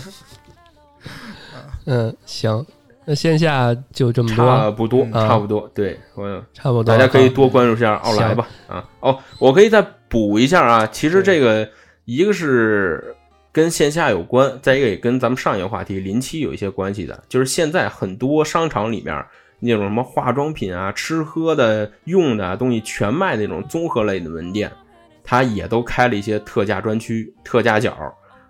[1.86, 2.66] 嗯，行，
[3.04, 8.48] 那线下就这么多，差不多，啊差不多，对我差不多，大家可以啊多关注一下奥莱吧。
[8.66, 11.68] 啊，哦，我可以再补一下啊，其实这个
[12.04, 13.14] 一个是
[13.52, 19.24] 跟线下有关，再一个也跟咱们上一个话题临期有一些关系的，就是现在很多商场里面
[19.60, 24.72] 那种什么化妆品啊、吃喝的、用的东西全卖那种综合类的门店，
[25.22, 27.96] 它也都开了一些特价专区、特价角。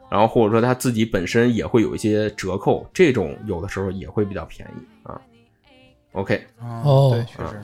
[0.08, 5.18] 然后或者说它自己本身也会有一些折扣，这种有的时候也会比较便宜啊。
[6.12, 7.58] OK，哦对，确实。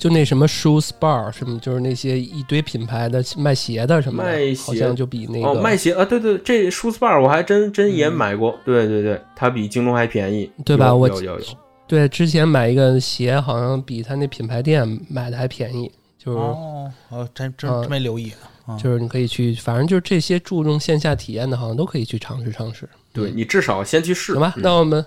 [0.00, 4.62] 就那什么 shoes bar 什么，就是那些一堆品牌的卖鞋的什么的，卖鞋。
[4.62, 10.94] 好像就比那个哦，卖鞋啊，对对，这 Shoes Bar 我还真真也买过，对对对，它比京东还便宜，对吧？
[10.94, 11.46] 我有有有，
[11.86, 18.32] 对，之前买一个鞋，好像比他那品牌店买的还便宜，就是、哦，哦真真啊真没留意。
[18.64, 22.88] 啊就是你可以去，反正就是这些注重线下体验的，好像都可以去尝试尝试。
[23.12, 24.62] 对你至少先去试，行吧，嗯。
[24.62, 25.04] 那我们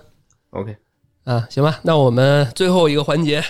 [0.50, 0.76] OK，
[1.24, 3.42] 啊，行吧，那我们最后一个环节，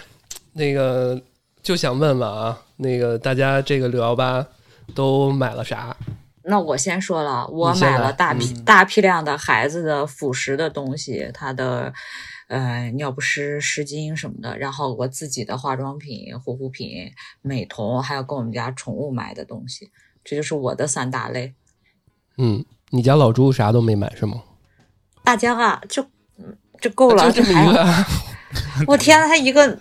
[0.52, 1.20] 那个
[1.64, 4.46] 就想问问啊，那个大家这个六幺八
[4.94, 5.96] 都买了啥？
[6.42, 11.90] 那我先说了，我买了大批、嗯大批量的孩子的辅食的东西，他的
[12.48, 19.90] 呃尿不湿、湿巾什么的，然后我自己的化妆品、护肤品、美瞳，还有跟我们家宠物买的东西，
[20.22, 21.54] 这就是我的三大类。
[22.36, 24.42] 嗯，你家老朱啥都没买是吗？
[25.22, 26.02] 大家啊，就
[26.36, 28.06] 嗯就够了，就这么还一个啊，
[28.86, 29.78] 我天，他一个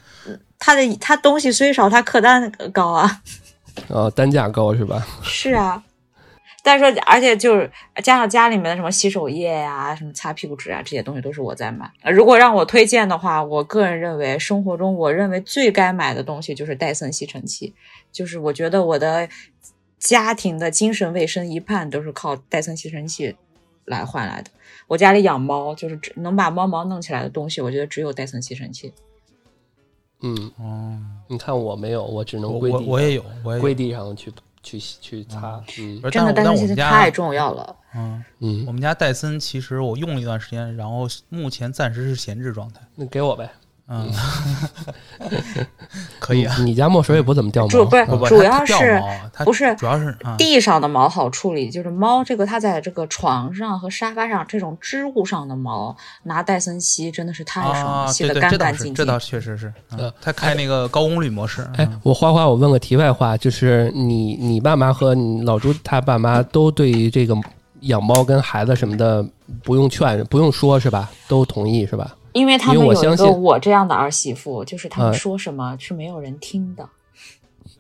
[0.63, 3.21] 嗯他的他东西虽少，他客单高啊。
[3.89, 5.05] 哦，单价高是吧？
[5.21, 5.83] 是啊，
[6.63, 7.69] 但是说，而且就是
[8.01, 11.91] 加上家里面的什么洗手液呀、什么擦屁股纸啊，这些东西都是我在买。
[12.01, 17.73] 呃如果让我推荐的话，我个人认为生活中我认为最该买的东西就是戴森吸尘器，
[18.11, 19.27] 就是我觉得我的
[19.99, 23.35] 家庭的精神卫生一半都是靠戴森吸尘器
[23.85, 24.49] 来换来的。
[24.87, 28.93] 我家里养猫，就是能把猫毛弄起来的东西，我觉得只有戴森吸尘器。
[30.23, 33.75] 嗯，哦，你看我没有，我只能我跪地，我我也有，我也跪有。
[33.77, 34.33] 地上去
[34.63, 35.63] 去去擦。
[35.77, 37.75] 嗯不是真的，但是我们家太重要了。
[37.93, 42.81] 嗯，嗯我，们家戴森其实我用了一段时间，然后目前暂时是闲置状态。
[42.95, 43.51] 那给我呗。
[43.89, 44.09] 嗯，
[46.19, 46.55] 可以啊。
[46.59, 49.01] 你你家墨水也不怎么掉毛，主不是不不，主要是
[49.43, 58.95] 不是主要是啊，地上的毛好处理，就是猫这个它在这个床上和沙发上这种织物上的毛，拿戴森吸真的是太爽吸得对对，这倒是，干干净净。
[58.95, 59.67] 这倒确实是。
[59.91, 61.61] 嗯呃它开那个高功率模式。
[61.75, 67.35] 哎嗯，我花花，我问个题外话，就是你你爸妈和你老朱他爸妈都对于这个
[67.81, 69.25] 养猫跟孩子什么的
[69.61, 71.11] 不用劝，不用说是吧？
[71.27, 72.15] 都同意是吧？
[72.33, 76.87] 因为他因们有一个为我相信我这样的儿媳妇，就是他们呃说什么是没有人听的。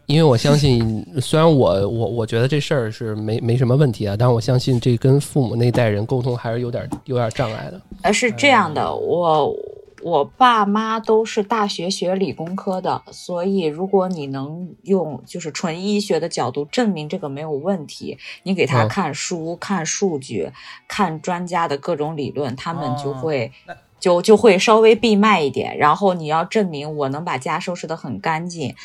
[0.05, 7.81] 因为我相信， 虽然我我我觉得这事儿是没没什么问题啊，但是我相信这跟父母那代人沟通还是有点有点障碍的。
[8.01, 9.55] 呃是这样的，我
[10.01, 20.51] 我爸妈都是大学学理工科的，所以如果你能用就是纯医学的角度证明这个没有问题，你给他嗯看书、看数据、
[20.85, 23.49] 看专家的各种理论，他们就哦会。
[23.65, 28.75] 那就就会稍微闭麦一点，然后你要证明我能把家收拾得很干净，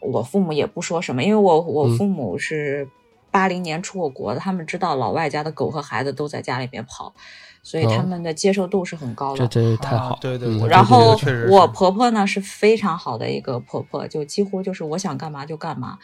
[0.00, 2.86] 我父母也不说什么，因为我我嗯父母是
[3.30, 7.14] 八零年出过国的，他们知道老外家的狗和孩子都在家里面跑，
[7.62, 9.38] 所以他哦们的接受度是很高的。
[9.38, 11.18] 这真是太好啊，对对嗯然后
[11.48, 15.96] 我婆婆呢是非常好的一个婆婆，就几乎就是我想干嘛就干嘛。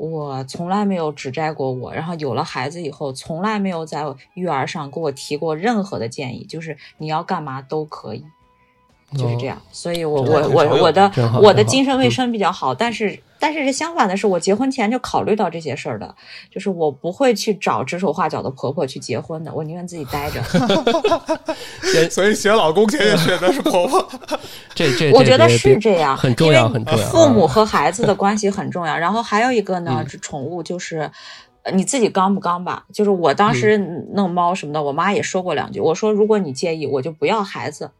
[0.00, 8.24] 我从来没有指摘过我，然后有了孩子以后，从来没有在育儿上给我提过任何的建议，就是你要干嘛都可以。
[9.16, 9.60] 就是这样。
[9.72, 11.10] 所以我真我我我的
[11.42, 16.14] 我的精神卫生比较好，但是但是相反的是，我结婚前就考虑到这些事儿的，
[16.50, 20.42] 就是我不会去找指手画脚的婆婆去结婚的，我宁愿自己待着。
[22.10, 24.06] 所以选老公前也选的是婆婆。
[24.74, 28.96] 这这我觉得是这样，很重要因为很重要父母啊和孩子的关系很重要。
[28.96, 31.10] 然后还有一个呢嗯，是宠物，就是
[31.62, 32.84] 呃你自己刚不刚吧？
[32.92, 33.76] 就是我当时
[34.14, 35.80] 弄猫什么的，我妈也说过两句。
[35.80, 37.90] 我说如果你介意，我就不要孩子，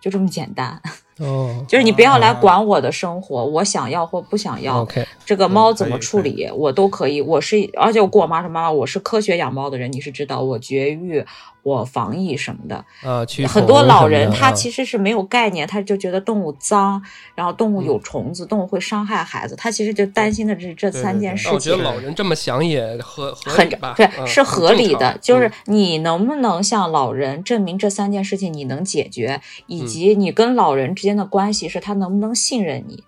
[0.00, 0.80] 就这么简单。
[1.18, 4.82] 哦就是你不要来管我的生活，我想要或不想要。
[4.82, 7.20] ，OK，这个猫嗯怎么处理，我都可以。
[7.20, 11.24] 我是，而且我跟我妈说，妈妈，我是科学养猫的人，你是知道，我绝育，
[11.62, 12.84] 我防疫什么的。
[13.02, 17.02] 呃，去很多老人他其实是没有概念，他就觉得动物脏，
[17.34, 21.78] 然后动物嗯有虫子，动物会伤害孩子，他其实就担心的是这三件事情我觉得。
[21.82, 25.16] 老人这么想也合合很理吧，对，嗯是合理的。
[25.20, 33.04] 就是嗯你能不能向老人证明这三件事情你能解决，以嗯及你跟老人之间的关系是他能不能信任你。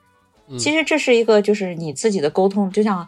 [0.48, 3.07] 嗯其实这是一个就是你自己的沟通，就像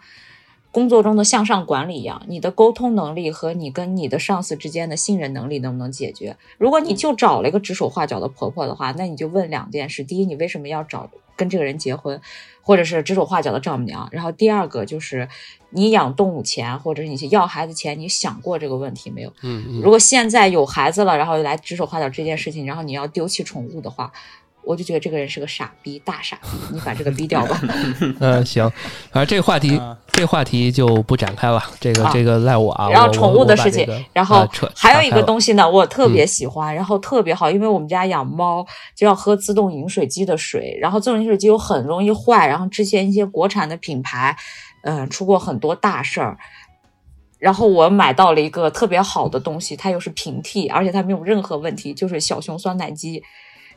[0.73, 6.37] 工作中的向上管理一样，你的沟通能力和你跟你的上司之间的信任能力能不能解决？
[6.59, 12.19] 如果你就找了一个指手画脚的婆婆的话，那你就问两件事：第一，你为什么要找跟这个人结婚，
[12.63, 14.09] 或者是指手画脚的丈母娘？
[14.11, 15.29] 然后第二个就是
[15.71, 19.31] 你养动物前，或者是你去要孩子前，你想过这个问题没有？
[19.43, 24.11] 嗯嗯如果现在有孩子了，然后来指手画脚这件事情，然后你要丢弃宠物的话，
[24.65, 27.61] 我就觉得这个人是个傻逼，大傻逼，你把这个逼掉吧。
[28.21, 28.71] 嗯，行，
[29.11, 32.89] 反正这个话题啊，这话题就不展开了，这个啊这个赖我啊。
[32.91, 44.37] 然后宠物的事情，然后还有一个，东西呢，我特嗯别喜欢，然后特别好，因为我们家养猫就要喝自动饮水机的水，然后自动饮水机又很容易坏，然后之前一些国产的品牌，
[44.83, 46.39] 嗯、出过很多大事儿。
[47.39, 53.21] 然后我买到了一个特别好的东西，它又是平替，而且它没有任何问题，就是小熊酸奶机，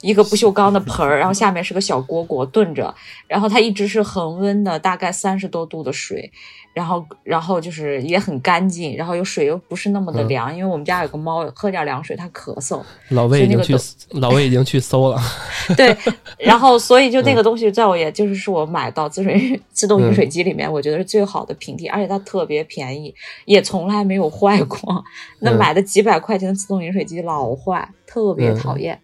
[0.06, 2.93] 一个不锈钢的盆儿，然后下面是个小锅锅炖着，
[3.28, 6.32] 然后它一直是恒温的，大概三十多度的水，
[6.74, 10.30] 然后然后就是也很干净，然后有水又不是那么的嗯。
[10.30, 13.76] 凉，因为我们家有个猫，喝点凉水它咳嗽，老魏已经去
[14.12, 15.20] 老魏已经去搜了，
[15.76, 15.97] 对，
[16.38, 23.12] 然后所以就那个东西在我也就是是我买到自水自动饮水机里面，我觉得是最好的平替，而且它特别便宜，
[23.45, 25.03] 也从来没有坏过。
[25.41, 25.58] 那嗯。
[25.58, 28.56] 买的几百块钱的自动饮水机老坏，特别嗯。
[28.56, 28.99] 讨厌。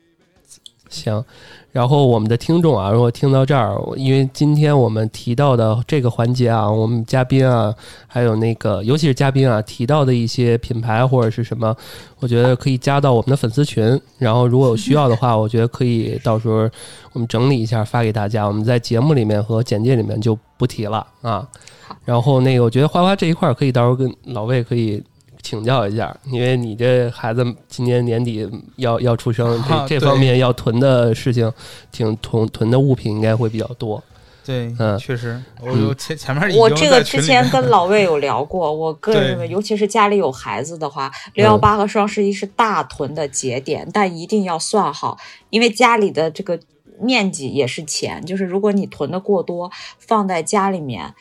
[0.92, 1.24] 行，
[1.72, 7.74] 然后我们的听众啊，如果听到这儿，因为今天我们提到的这个环节啊，我们嘉宾啊，
[8.06, 11.76] 还有那个尤其是嘉宾啊提到的一些品牌或者是什么，
[12.20, 14.00] 我觉得可以加到我们的粉丝群。
[14.18, 16.70] 然后如果有需要的话，我觉得可以到时候
[17.14, 18.46] 我们整理一下发给大家。
[18.46, 21.48] 我们在节目里面和简介里面就不提了啊。
[22.04, 25.02] 然后那个，我觉得花花这一块儿可以到时候跟老魏可以
[25.42, 31.52] 请教一下，因为你这孩子今年年底要要出生， 这、啊这方面要囤的事情，
[31.92, 34.04] 挺囤囤的物品应该会比较多。
[34.44, 34.98] 对，嗯。
[34.98, 45.18] 确实，我就前前面我这个之前跟 老魏有聊过，我个人认为，尤其是家里有孩子的话，六幺八和双十一是大囤的节点，但一定要算好，
[45.52, 46.60] 因为家里的这个
[47.00, 51.14] 面积也是钱，就是如果你囤的过多，放在家里面，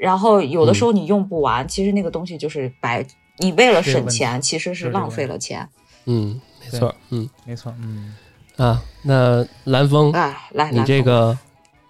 [0.00, 3.06] 然后有的时候你用不完，其实那个东西就是白，
[3.38, 5.68] 你为了省钱，其实是浪费了钱。
[6.06, 8.14] 嗯，没错，嗯没错，嗯，
[8.56, 11.36] 啊，那蓝峰，哎，来，你这个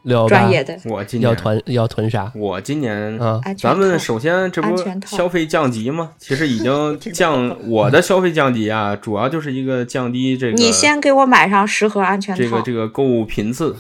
[0.02, 3.40] 六专业的我今年要囤要囤啥我今年啊？
[3.58, 6.12] 咱们首先这不安全套消费降级吗？
[6.18, 12.42] 其实已经 降，我的消费降级啊，主要就是一个降低这个你先给我买上十盒安全套。
[12.42, 13.76] 这个这个购物频次。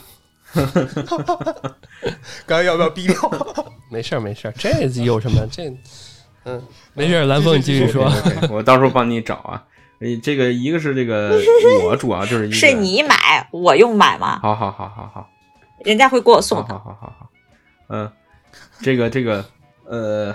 [2.46, 3.16] 刚才要不要逼掉？
[3.90, 4.70] 没事儿没事儿，这
[5.02, 5.72] 有什么这？
[6.44, 6.62] 嗯，
[6.94, 8.10] 没事，蓝峰你继续说。
[8.50, 9.64] 我到时候帮你找啊。
[10.00, 11.40] 诶，这个一个是这个，
[11.86, 14.38] 我主要就是一个是你买，我用买吗？
[14.42, 15.30] 好好好好好
[15.84, 16.64] 人家会给我送的。
[16.64, 17.30] 好好好好，
[17.88, 18.10] 嗯，
[18.82, 19.44] 这个这个
[19.86, 20.34] 呃，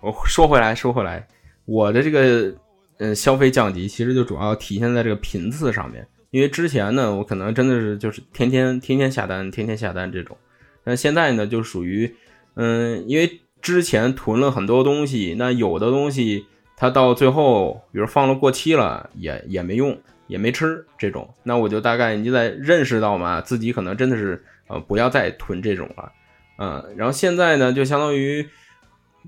[0.00, 1.26] 我说回来说回来，
[1.64, 2.54] 我的这个
[2.98, 10.36] 呃消费降级其实就主要体现在这个频次上面，因为之前呢，我可能真的是就是天天天天下单，天天下单这种，
[10.84, 12.14] 但现在呢就属于
[12.54, 16.46] 嗯，因为之前囤了很多东西，那有的东西
[16.76, 26.12] 它到最后，比如放了过期了，也也没用，也没吃这种，那我就大概你就在认识到嘛，自己可能真的是呃不要再囤这种了，
[26.58, 28.48] 嗯、然后现在呢就相当于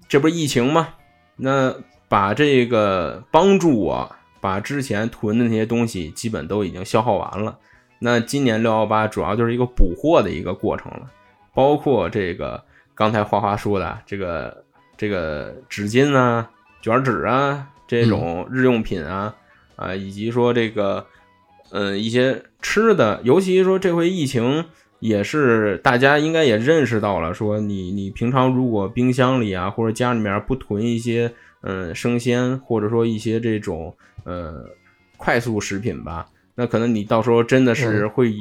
[0.09, 0.95] 这不是疫情嘛，
[1.37, 1.74] 那
[2.09, 7.59] 把这个帮助我把之前囤的那些东西基本都已经消耗完了，
[7.99, 11.11] 那今年六幺八主要就是一个补货的一个过程了，
[11.53, 12.62] 包括这个
[13.01, 14.62] 刚才花花说的这个
[14.94, 16.51] 这个纸巾啊、
[16.82, 19.34] 卷纸啊这种日用品啊，
[19.74, 21.07] 啊、以及说这个
[21.70, 24.66] 嗯一些吃的，尤其说这回疫情
[24.98, 31.32] 也是大家应该也认识到了，说你你平常如果冰箱里啊或者家里面不囤一些
[31.62, 34.62] 嗯生鲜或者说一些这种呃
[35.16, 38.34] 快速食品吧，那可能你到时候真的是会。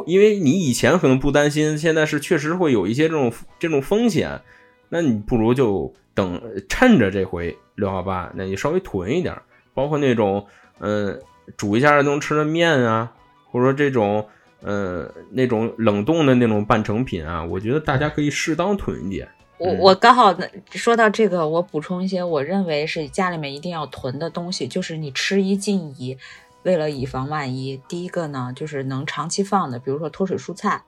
[0.00, 4.40] 会，因为你以前可能不担心，现在是确实会有一些这种这种风险，
[4.88, 9.36] 那你不如就等趁着这回六幺八，那你稍微囤一点，
[9.72, 10.44] 包括那种
[10.80, 11.18] 嗯
[11.56, 13.12] 煮一下能吃的面啊，
[13.50, 14.26] 或者说这种
[14.62, 19.28] 嗯那种冷冻的那种半成品啊，我觉得大家可以适当囤一点。
[19.56, 20.36] 我我刚好
[20.72, 26.18] 说到这个，我补充一些我认为是家里面一定要囤的东西，就是你吃一进一。
[26.64, 30.82] 为了以防万一，第一个呢就是能长期放的，比如说脱水蔬菜，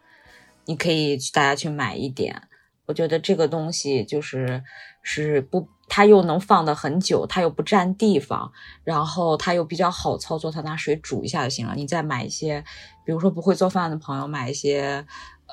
[0.65, 2.43] 你可以大家去买一点。
[2.87, 4.63] 我觉得这个东西就是
[5.03, 8.53] 是不，它又能放的很久，它又不占地方，
[8.85, 11.75] 然后它又比较好操作，它拿水煮一下就行了。
[11.75, 12.65] 你再买一些，
[13.05, 15.05] 比如说不会做饭的朋友买一些，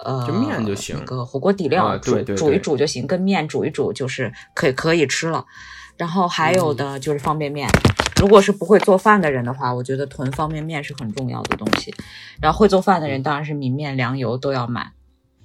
[0.06, 5.44] 呃，就面就行，那个火锅底料煮煮一煮就行，跟面煮一煮就是可以可以吃了。
[5.98, 7.70] 然后还有的就是方便面。
[8.22, 11.94] 如果是不会做饭的人的话，我觉得囤方便面是很重要的东西。
[12.42, 14.92] 然后会做饭的人当然是米面粮油都要买。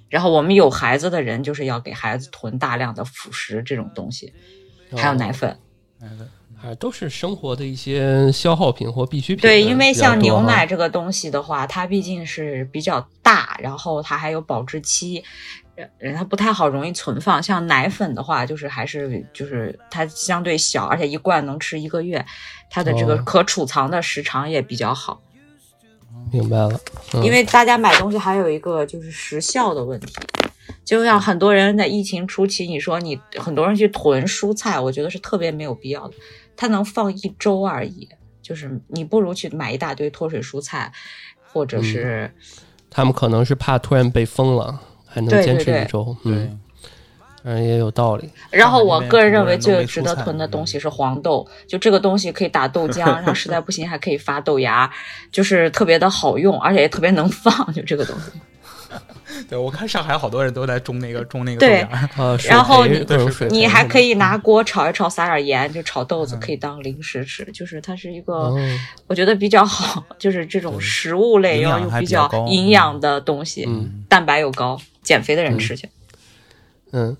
[0.07, 4.33] 然后我们有孩子的人就是要给孩子囤大量的辅食这种东西，
[4.95, 5.59] 还有奶粉。
[5.99, 6.29] 奶粉，
[6.61, 9.41] 啊，都是生活的一些消耗品或必需品。
[9.41, 15.23] 对，因为像牛奶这个东西的话，它毕竟是比较大，然后它还有保质期。
[15.97, 17.41] 人它不太好，容易存放。
[17.41, 22.25] 像奶粉的话，就是还是就是它相对小，而且一罐能吃一个月，
[22.69, 25.21] 它的这个可储藏的时长也比较好。
[26.31, 26.79] 明白了，
[27.23, 30.13] 因为大家买东西还有一个就是时效的问题，
[30.83, 36.13] 就像很多人在疫情初期，你说你很多人去囤蔬菜，我觉得是特别没有必要的。
[36.55, 38.07] 它能放一周而已，
[38.41, 40.91] 就是你不如去买一大堆脱水蔬菜，
[41.51, 42.31] 或者是
[42.89, 44.81] 他们可能是怕突然被封了。
[45.09, 46.59] 还能坚持一周，嗯，
[47.43, 48.29] 嗯，也有道理。
[48.51, 54.89] 然后我个人认为最值得囤的东西是黄豆，就这个东西可以打豆浆，然后实在不行还可以发豆芽，
[55.31, 58.31] 就是特别的好用，而且也特别能放，就这个东西。
[59.47, 61.87] 对，我看上海好多人都在种那个种那个对，
[62.49, 68.55] 然后你你你还可以拿锅炒一炒，撒点盐，就炒豆子可以当零食吃，就是它是一个
[69.07, 73.67] 我觉得比较好，就是这种食物类又又比较营养的东西，
[74.07, 75.87] 蛋白又高，减肥的人吃去。
[76.91, 77.15] 嗯，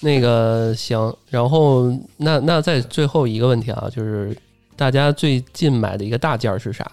[0.00, 4.36] 那个行，然后那那再最后一个问题啊，就是
[4.76, 6.90] 大家最近买的一个大件是啥？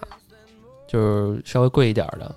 [0.86, 2.34] 就是稍微贵一点的。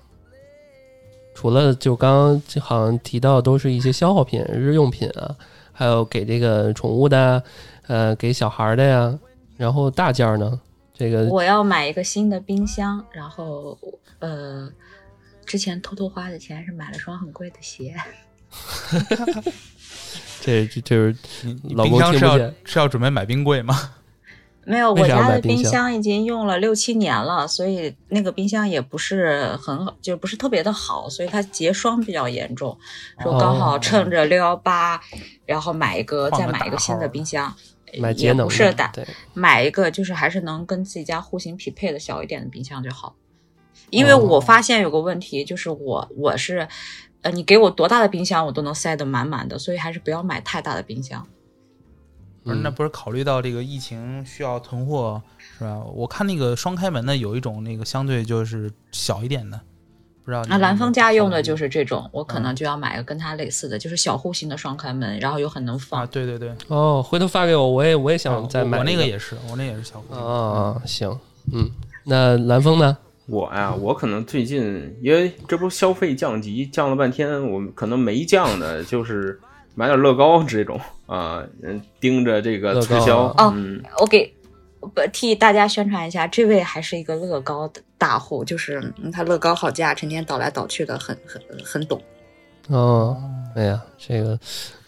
[1.36, 5.36] 除了就刚刚好像提到都是一些消耗品、日用品啊，
[5.70, 7.42] 还有给这个宠物的，
[7.86, 9.18] 呃，给小孩的呀。
[9.58, 10.58] 然后大件儿呢，
[10.94, 13.78] 这个我要买一个新的冰箱，然后
[14.18, 14.66] 呃，
[15.44, 17.94] 之前偷偷花的钱是买了双很贵的鞋。
[20.40, 21.16] 这这就是
[21.74, 23.92] 老冰箱是要是要准备买冰柜吗？
[24.68, 32.76] 没有，我家的冰箱已经用了六七年了，所以那个冰箱也不是很好，就不是特别的好，所以它结霜比较严重。
[33.22, 35.00] 说刚好趁着六幺八，
[35.44, 37.54] 然后买一个，再买一个新的冰箱，
[38.16, 38.90] 也不是的，
[39.34, 43.14] 买一个就是还是能跟自己家户型匹配的小一点的冰箱就好。
[43.90, 46.66] 因为我发现有个问题，就是我我是，
[47.22, 51.24] 呃，你给我多大的冰箱，我都能塞得满满的，所以还是不要买太大的冰箱。
[52.46, 55.82] 不是，那不是考虑到这个疫情需要囤货是吧？
[55.92, 59.60] 我看那个双开门的有一种那个相对就是小一点的，
[60.24, 60.44] 不知道。
[60.48, 66.02] 那蓝峰家用的就是这种，我可能就要买个跟它类似的，就是小户型的双开门，然后又很能放。
[66.02, 66.54] 啊，对对对。
[66.68, 68.78] 哦，回头发给我，我也我也想再买。
[68.78, 70.14] 我那个也是，我那也是小户。
[70.14, 71.18] 啊，行，
[71.52, 71.68] 嗯，
[72.04, 72.96] 那蓝峰呢？
[73.26, 79.40] 我呀，我可能最近因为这不消费降级降了半天，我可能没降的，就是。
[79.78, 83.54] 买点乐高这种啊，嗯，盯着这个促销哦。
[83.98, 84.34] 我给
[84.80, 92.00] 不替大家宣传一下，这位还是一个乐高的大户，就是他乐高好价，成天倒来倒去的，很很很懂。
[92.68, 93.16] 哦，
[93.54, 94.38] 哎呀，这个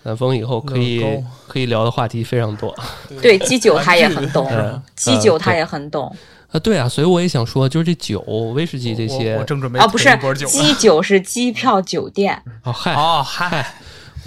[0.03, 1.05] 南风以后可以
[1.47, 2.75] 可以聊的话题非常多。
[3.23, 4.51] 对，基酒他也很懂，
[4.97, 6.15] 基酒他也很懂
[6.51, 6.59] 啊。
[6.59, 8.21] 对啊，所以我也想说，就是这酒，
[8.55, 10.09] 威士忌这些，我正准备啊，不是
[10.47, 12.43] 基酒是机票酒店。
[12.65, 13.75] 哦嗨，哦嗨。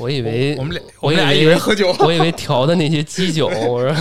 [0.01, 3.95] 我以为我们俩，我俩以为喝酒，我以为调的那些基酒，我说，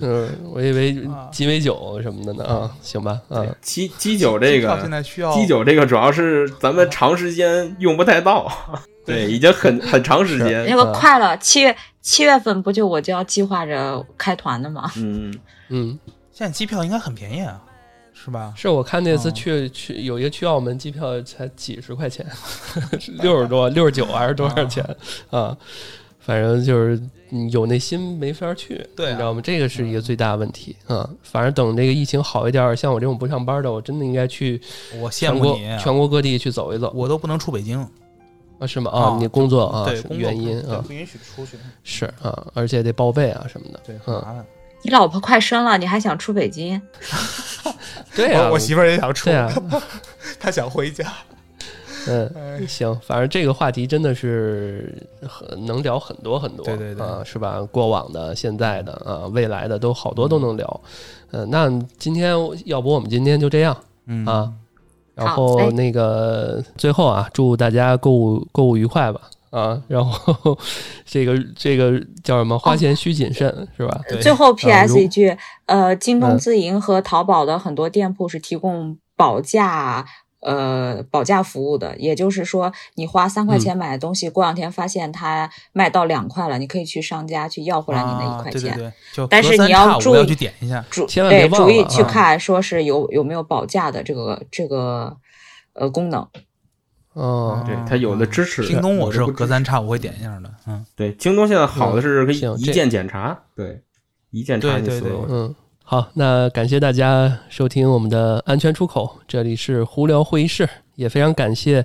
[0.00, 0.96] 嗯，我以为
[1.30, 8.50] 鸡尾酒什么的呢啊，行吧，啊，鸡鸡酒这个现在需要基酒这个主要是咱们长时间用不太到，
[9.04, 14.90] 对，已经很很长时间，那个快了，七月七月份不就我就要计划着开团的吗？
[14.96, 15.32] 嗯。
[15.74, 15.98] 嗯，
[16.32, 17.58] 现在机票应该很便宜啊，
[18.22, 18.52] 是吧？
[18.56, 22.24] 是我看那次哦去去有一个去澳门机票才几十块钱，
[23.20, 24.84] 六十多六十九还是多少钱
[25.30, 25.56] 啊？
[26.20, 27.00] 反正就是
[27.30, 29.40] 嗯有那心没法去，对啊你知道吗？
[29.42, 31.08] 这个是一个最大问题啊。
[31.22, 34.60] 反正等这个疫情好一点，像我这种不上班的，我真的应该去
[35.00, 37.80] 我羡全国慕你，啊全国各地去走一走我都不能出北京
[38.60, 38.66] 啊？
[38.68, 38.88] 是吗？
[38.92, 43.80] 啊啊，你工作啊对原因啊不允许出去，是啊，而且得报备啊什么的。
[43.84, 44.46] 对，很嗯麻烦。
[44.82, 46.80] 你老婆快生了，你还想出北京？
[48.14, 49.50] 对呀，我我媳妇儿也想出对，啊，
[50.38, 51.10] 她想回家。
[52.08, 52.30] 嗯。
[52.36, 54.94] 哎行，反正这个话题真的是
[55.26, 57.60] 很能聊很多很多，对对对啊，是吧？
[57.70, 60.80] 过往的、现在的啊、未来的都好多都能聊。
[61.30, 62.34] 嗯、那今天
[62.66, 63.74] 要不我们今天就这样
[64.06, 64.52] 嗯啊，
[65.14, 69.20] 然后那个最后啊，祝大家购物购物愉快吧。
[69.52, 70.58] 啊，然后
[71.04, 71.92] 这个这个
[72.24, 72.58] 叫什么？
[72.58, 74.00] 花钱需谨慎，是吧？
[74.08, 75.36] 对最后啊 PS 一句，
[75.66, 80.04] 呃，京东嗯自营和淘宝的很多店铺是提供保价。
[80.44, 88.72] 呃，保价服务的，也就是说，你花三块嗯钱买的东西，过两天发现它卖到两块了，你可以去商家去要回来你那一块钱。
[88.72, 90.84] 啊对对对，但是你要注意要去点一下。
[90.90, 95.16] 注千万别对注意去看，说是有有没有保价的这个这个
[95.74, 96.26] 呃功能。
[97.14, 103.82] 哦，对它有的支持京东我是隔三差五会点一下的，嗯，对，京东现在好的是可以一键检查，对，
[104.30, 105.26] 一键查对对对你所有。
[105.28, 105.54] 嗯，
[105.84, 111.84] 好，那感谢大家收听我们的安全出口，这里是胡聊会议室，也非常感谢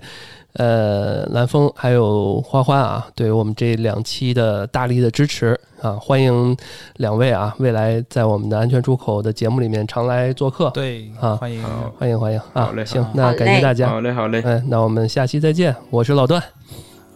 [0.53, 6.55] 呃蓝峰还有花花啊，对我们这两期的大力的支持啊，欢迎
[6.95, 11.63] 两位啊，未来在我们的安全出口的节目里面常来做客，对，啊欢迎。
[11.97, 16.41] 欢迎欢迎啊好嘞，行，那感谢大家，好嘞，好嘞，嗯，那我们下期再见，我是老段，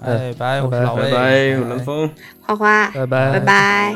[0.01, 2.09] 哎，拜，我拜是老魏，拜拜，我蓝峰。
[2.45, 3.31] 花花，拜拜。
[3.33, 3.95] 拜拜。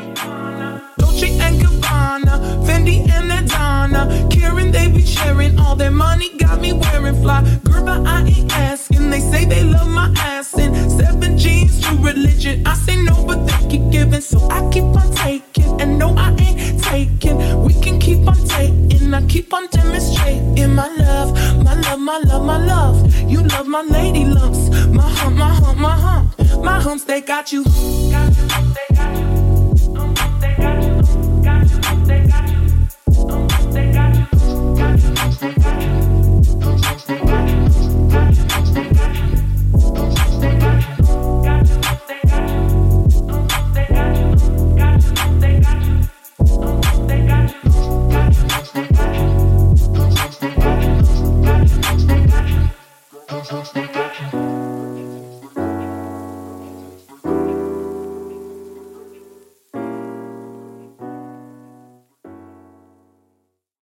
[3.86, 4.28] Adana.
[4.30, 7.42] Karen, they be sharing all their money, got me wearing fly.
[7.64, 9.10] Girl, but I ain't asking.
[9.10, 12.66] They say they love my ass and seven G's to religion.
[12.66, 15.80] I say no, but they keep giving, so I keep on taking.
[15.80, 17.62] And no, I ain't taking.
[17.62, 19.14] We can keep on taking.
[19.14, 21.32] I keep on demonstrating my love,
[21.62, 23.30] my love, my love, my love.
[23.30, 26.62] You love my lady lumps, my hump, my hump, my hump.
[26.62, 27.64] My humps, they got you.
[27.64, 29.35] Got you, they got you.
[53.48, 53.85] Just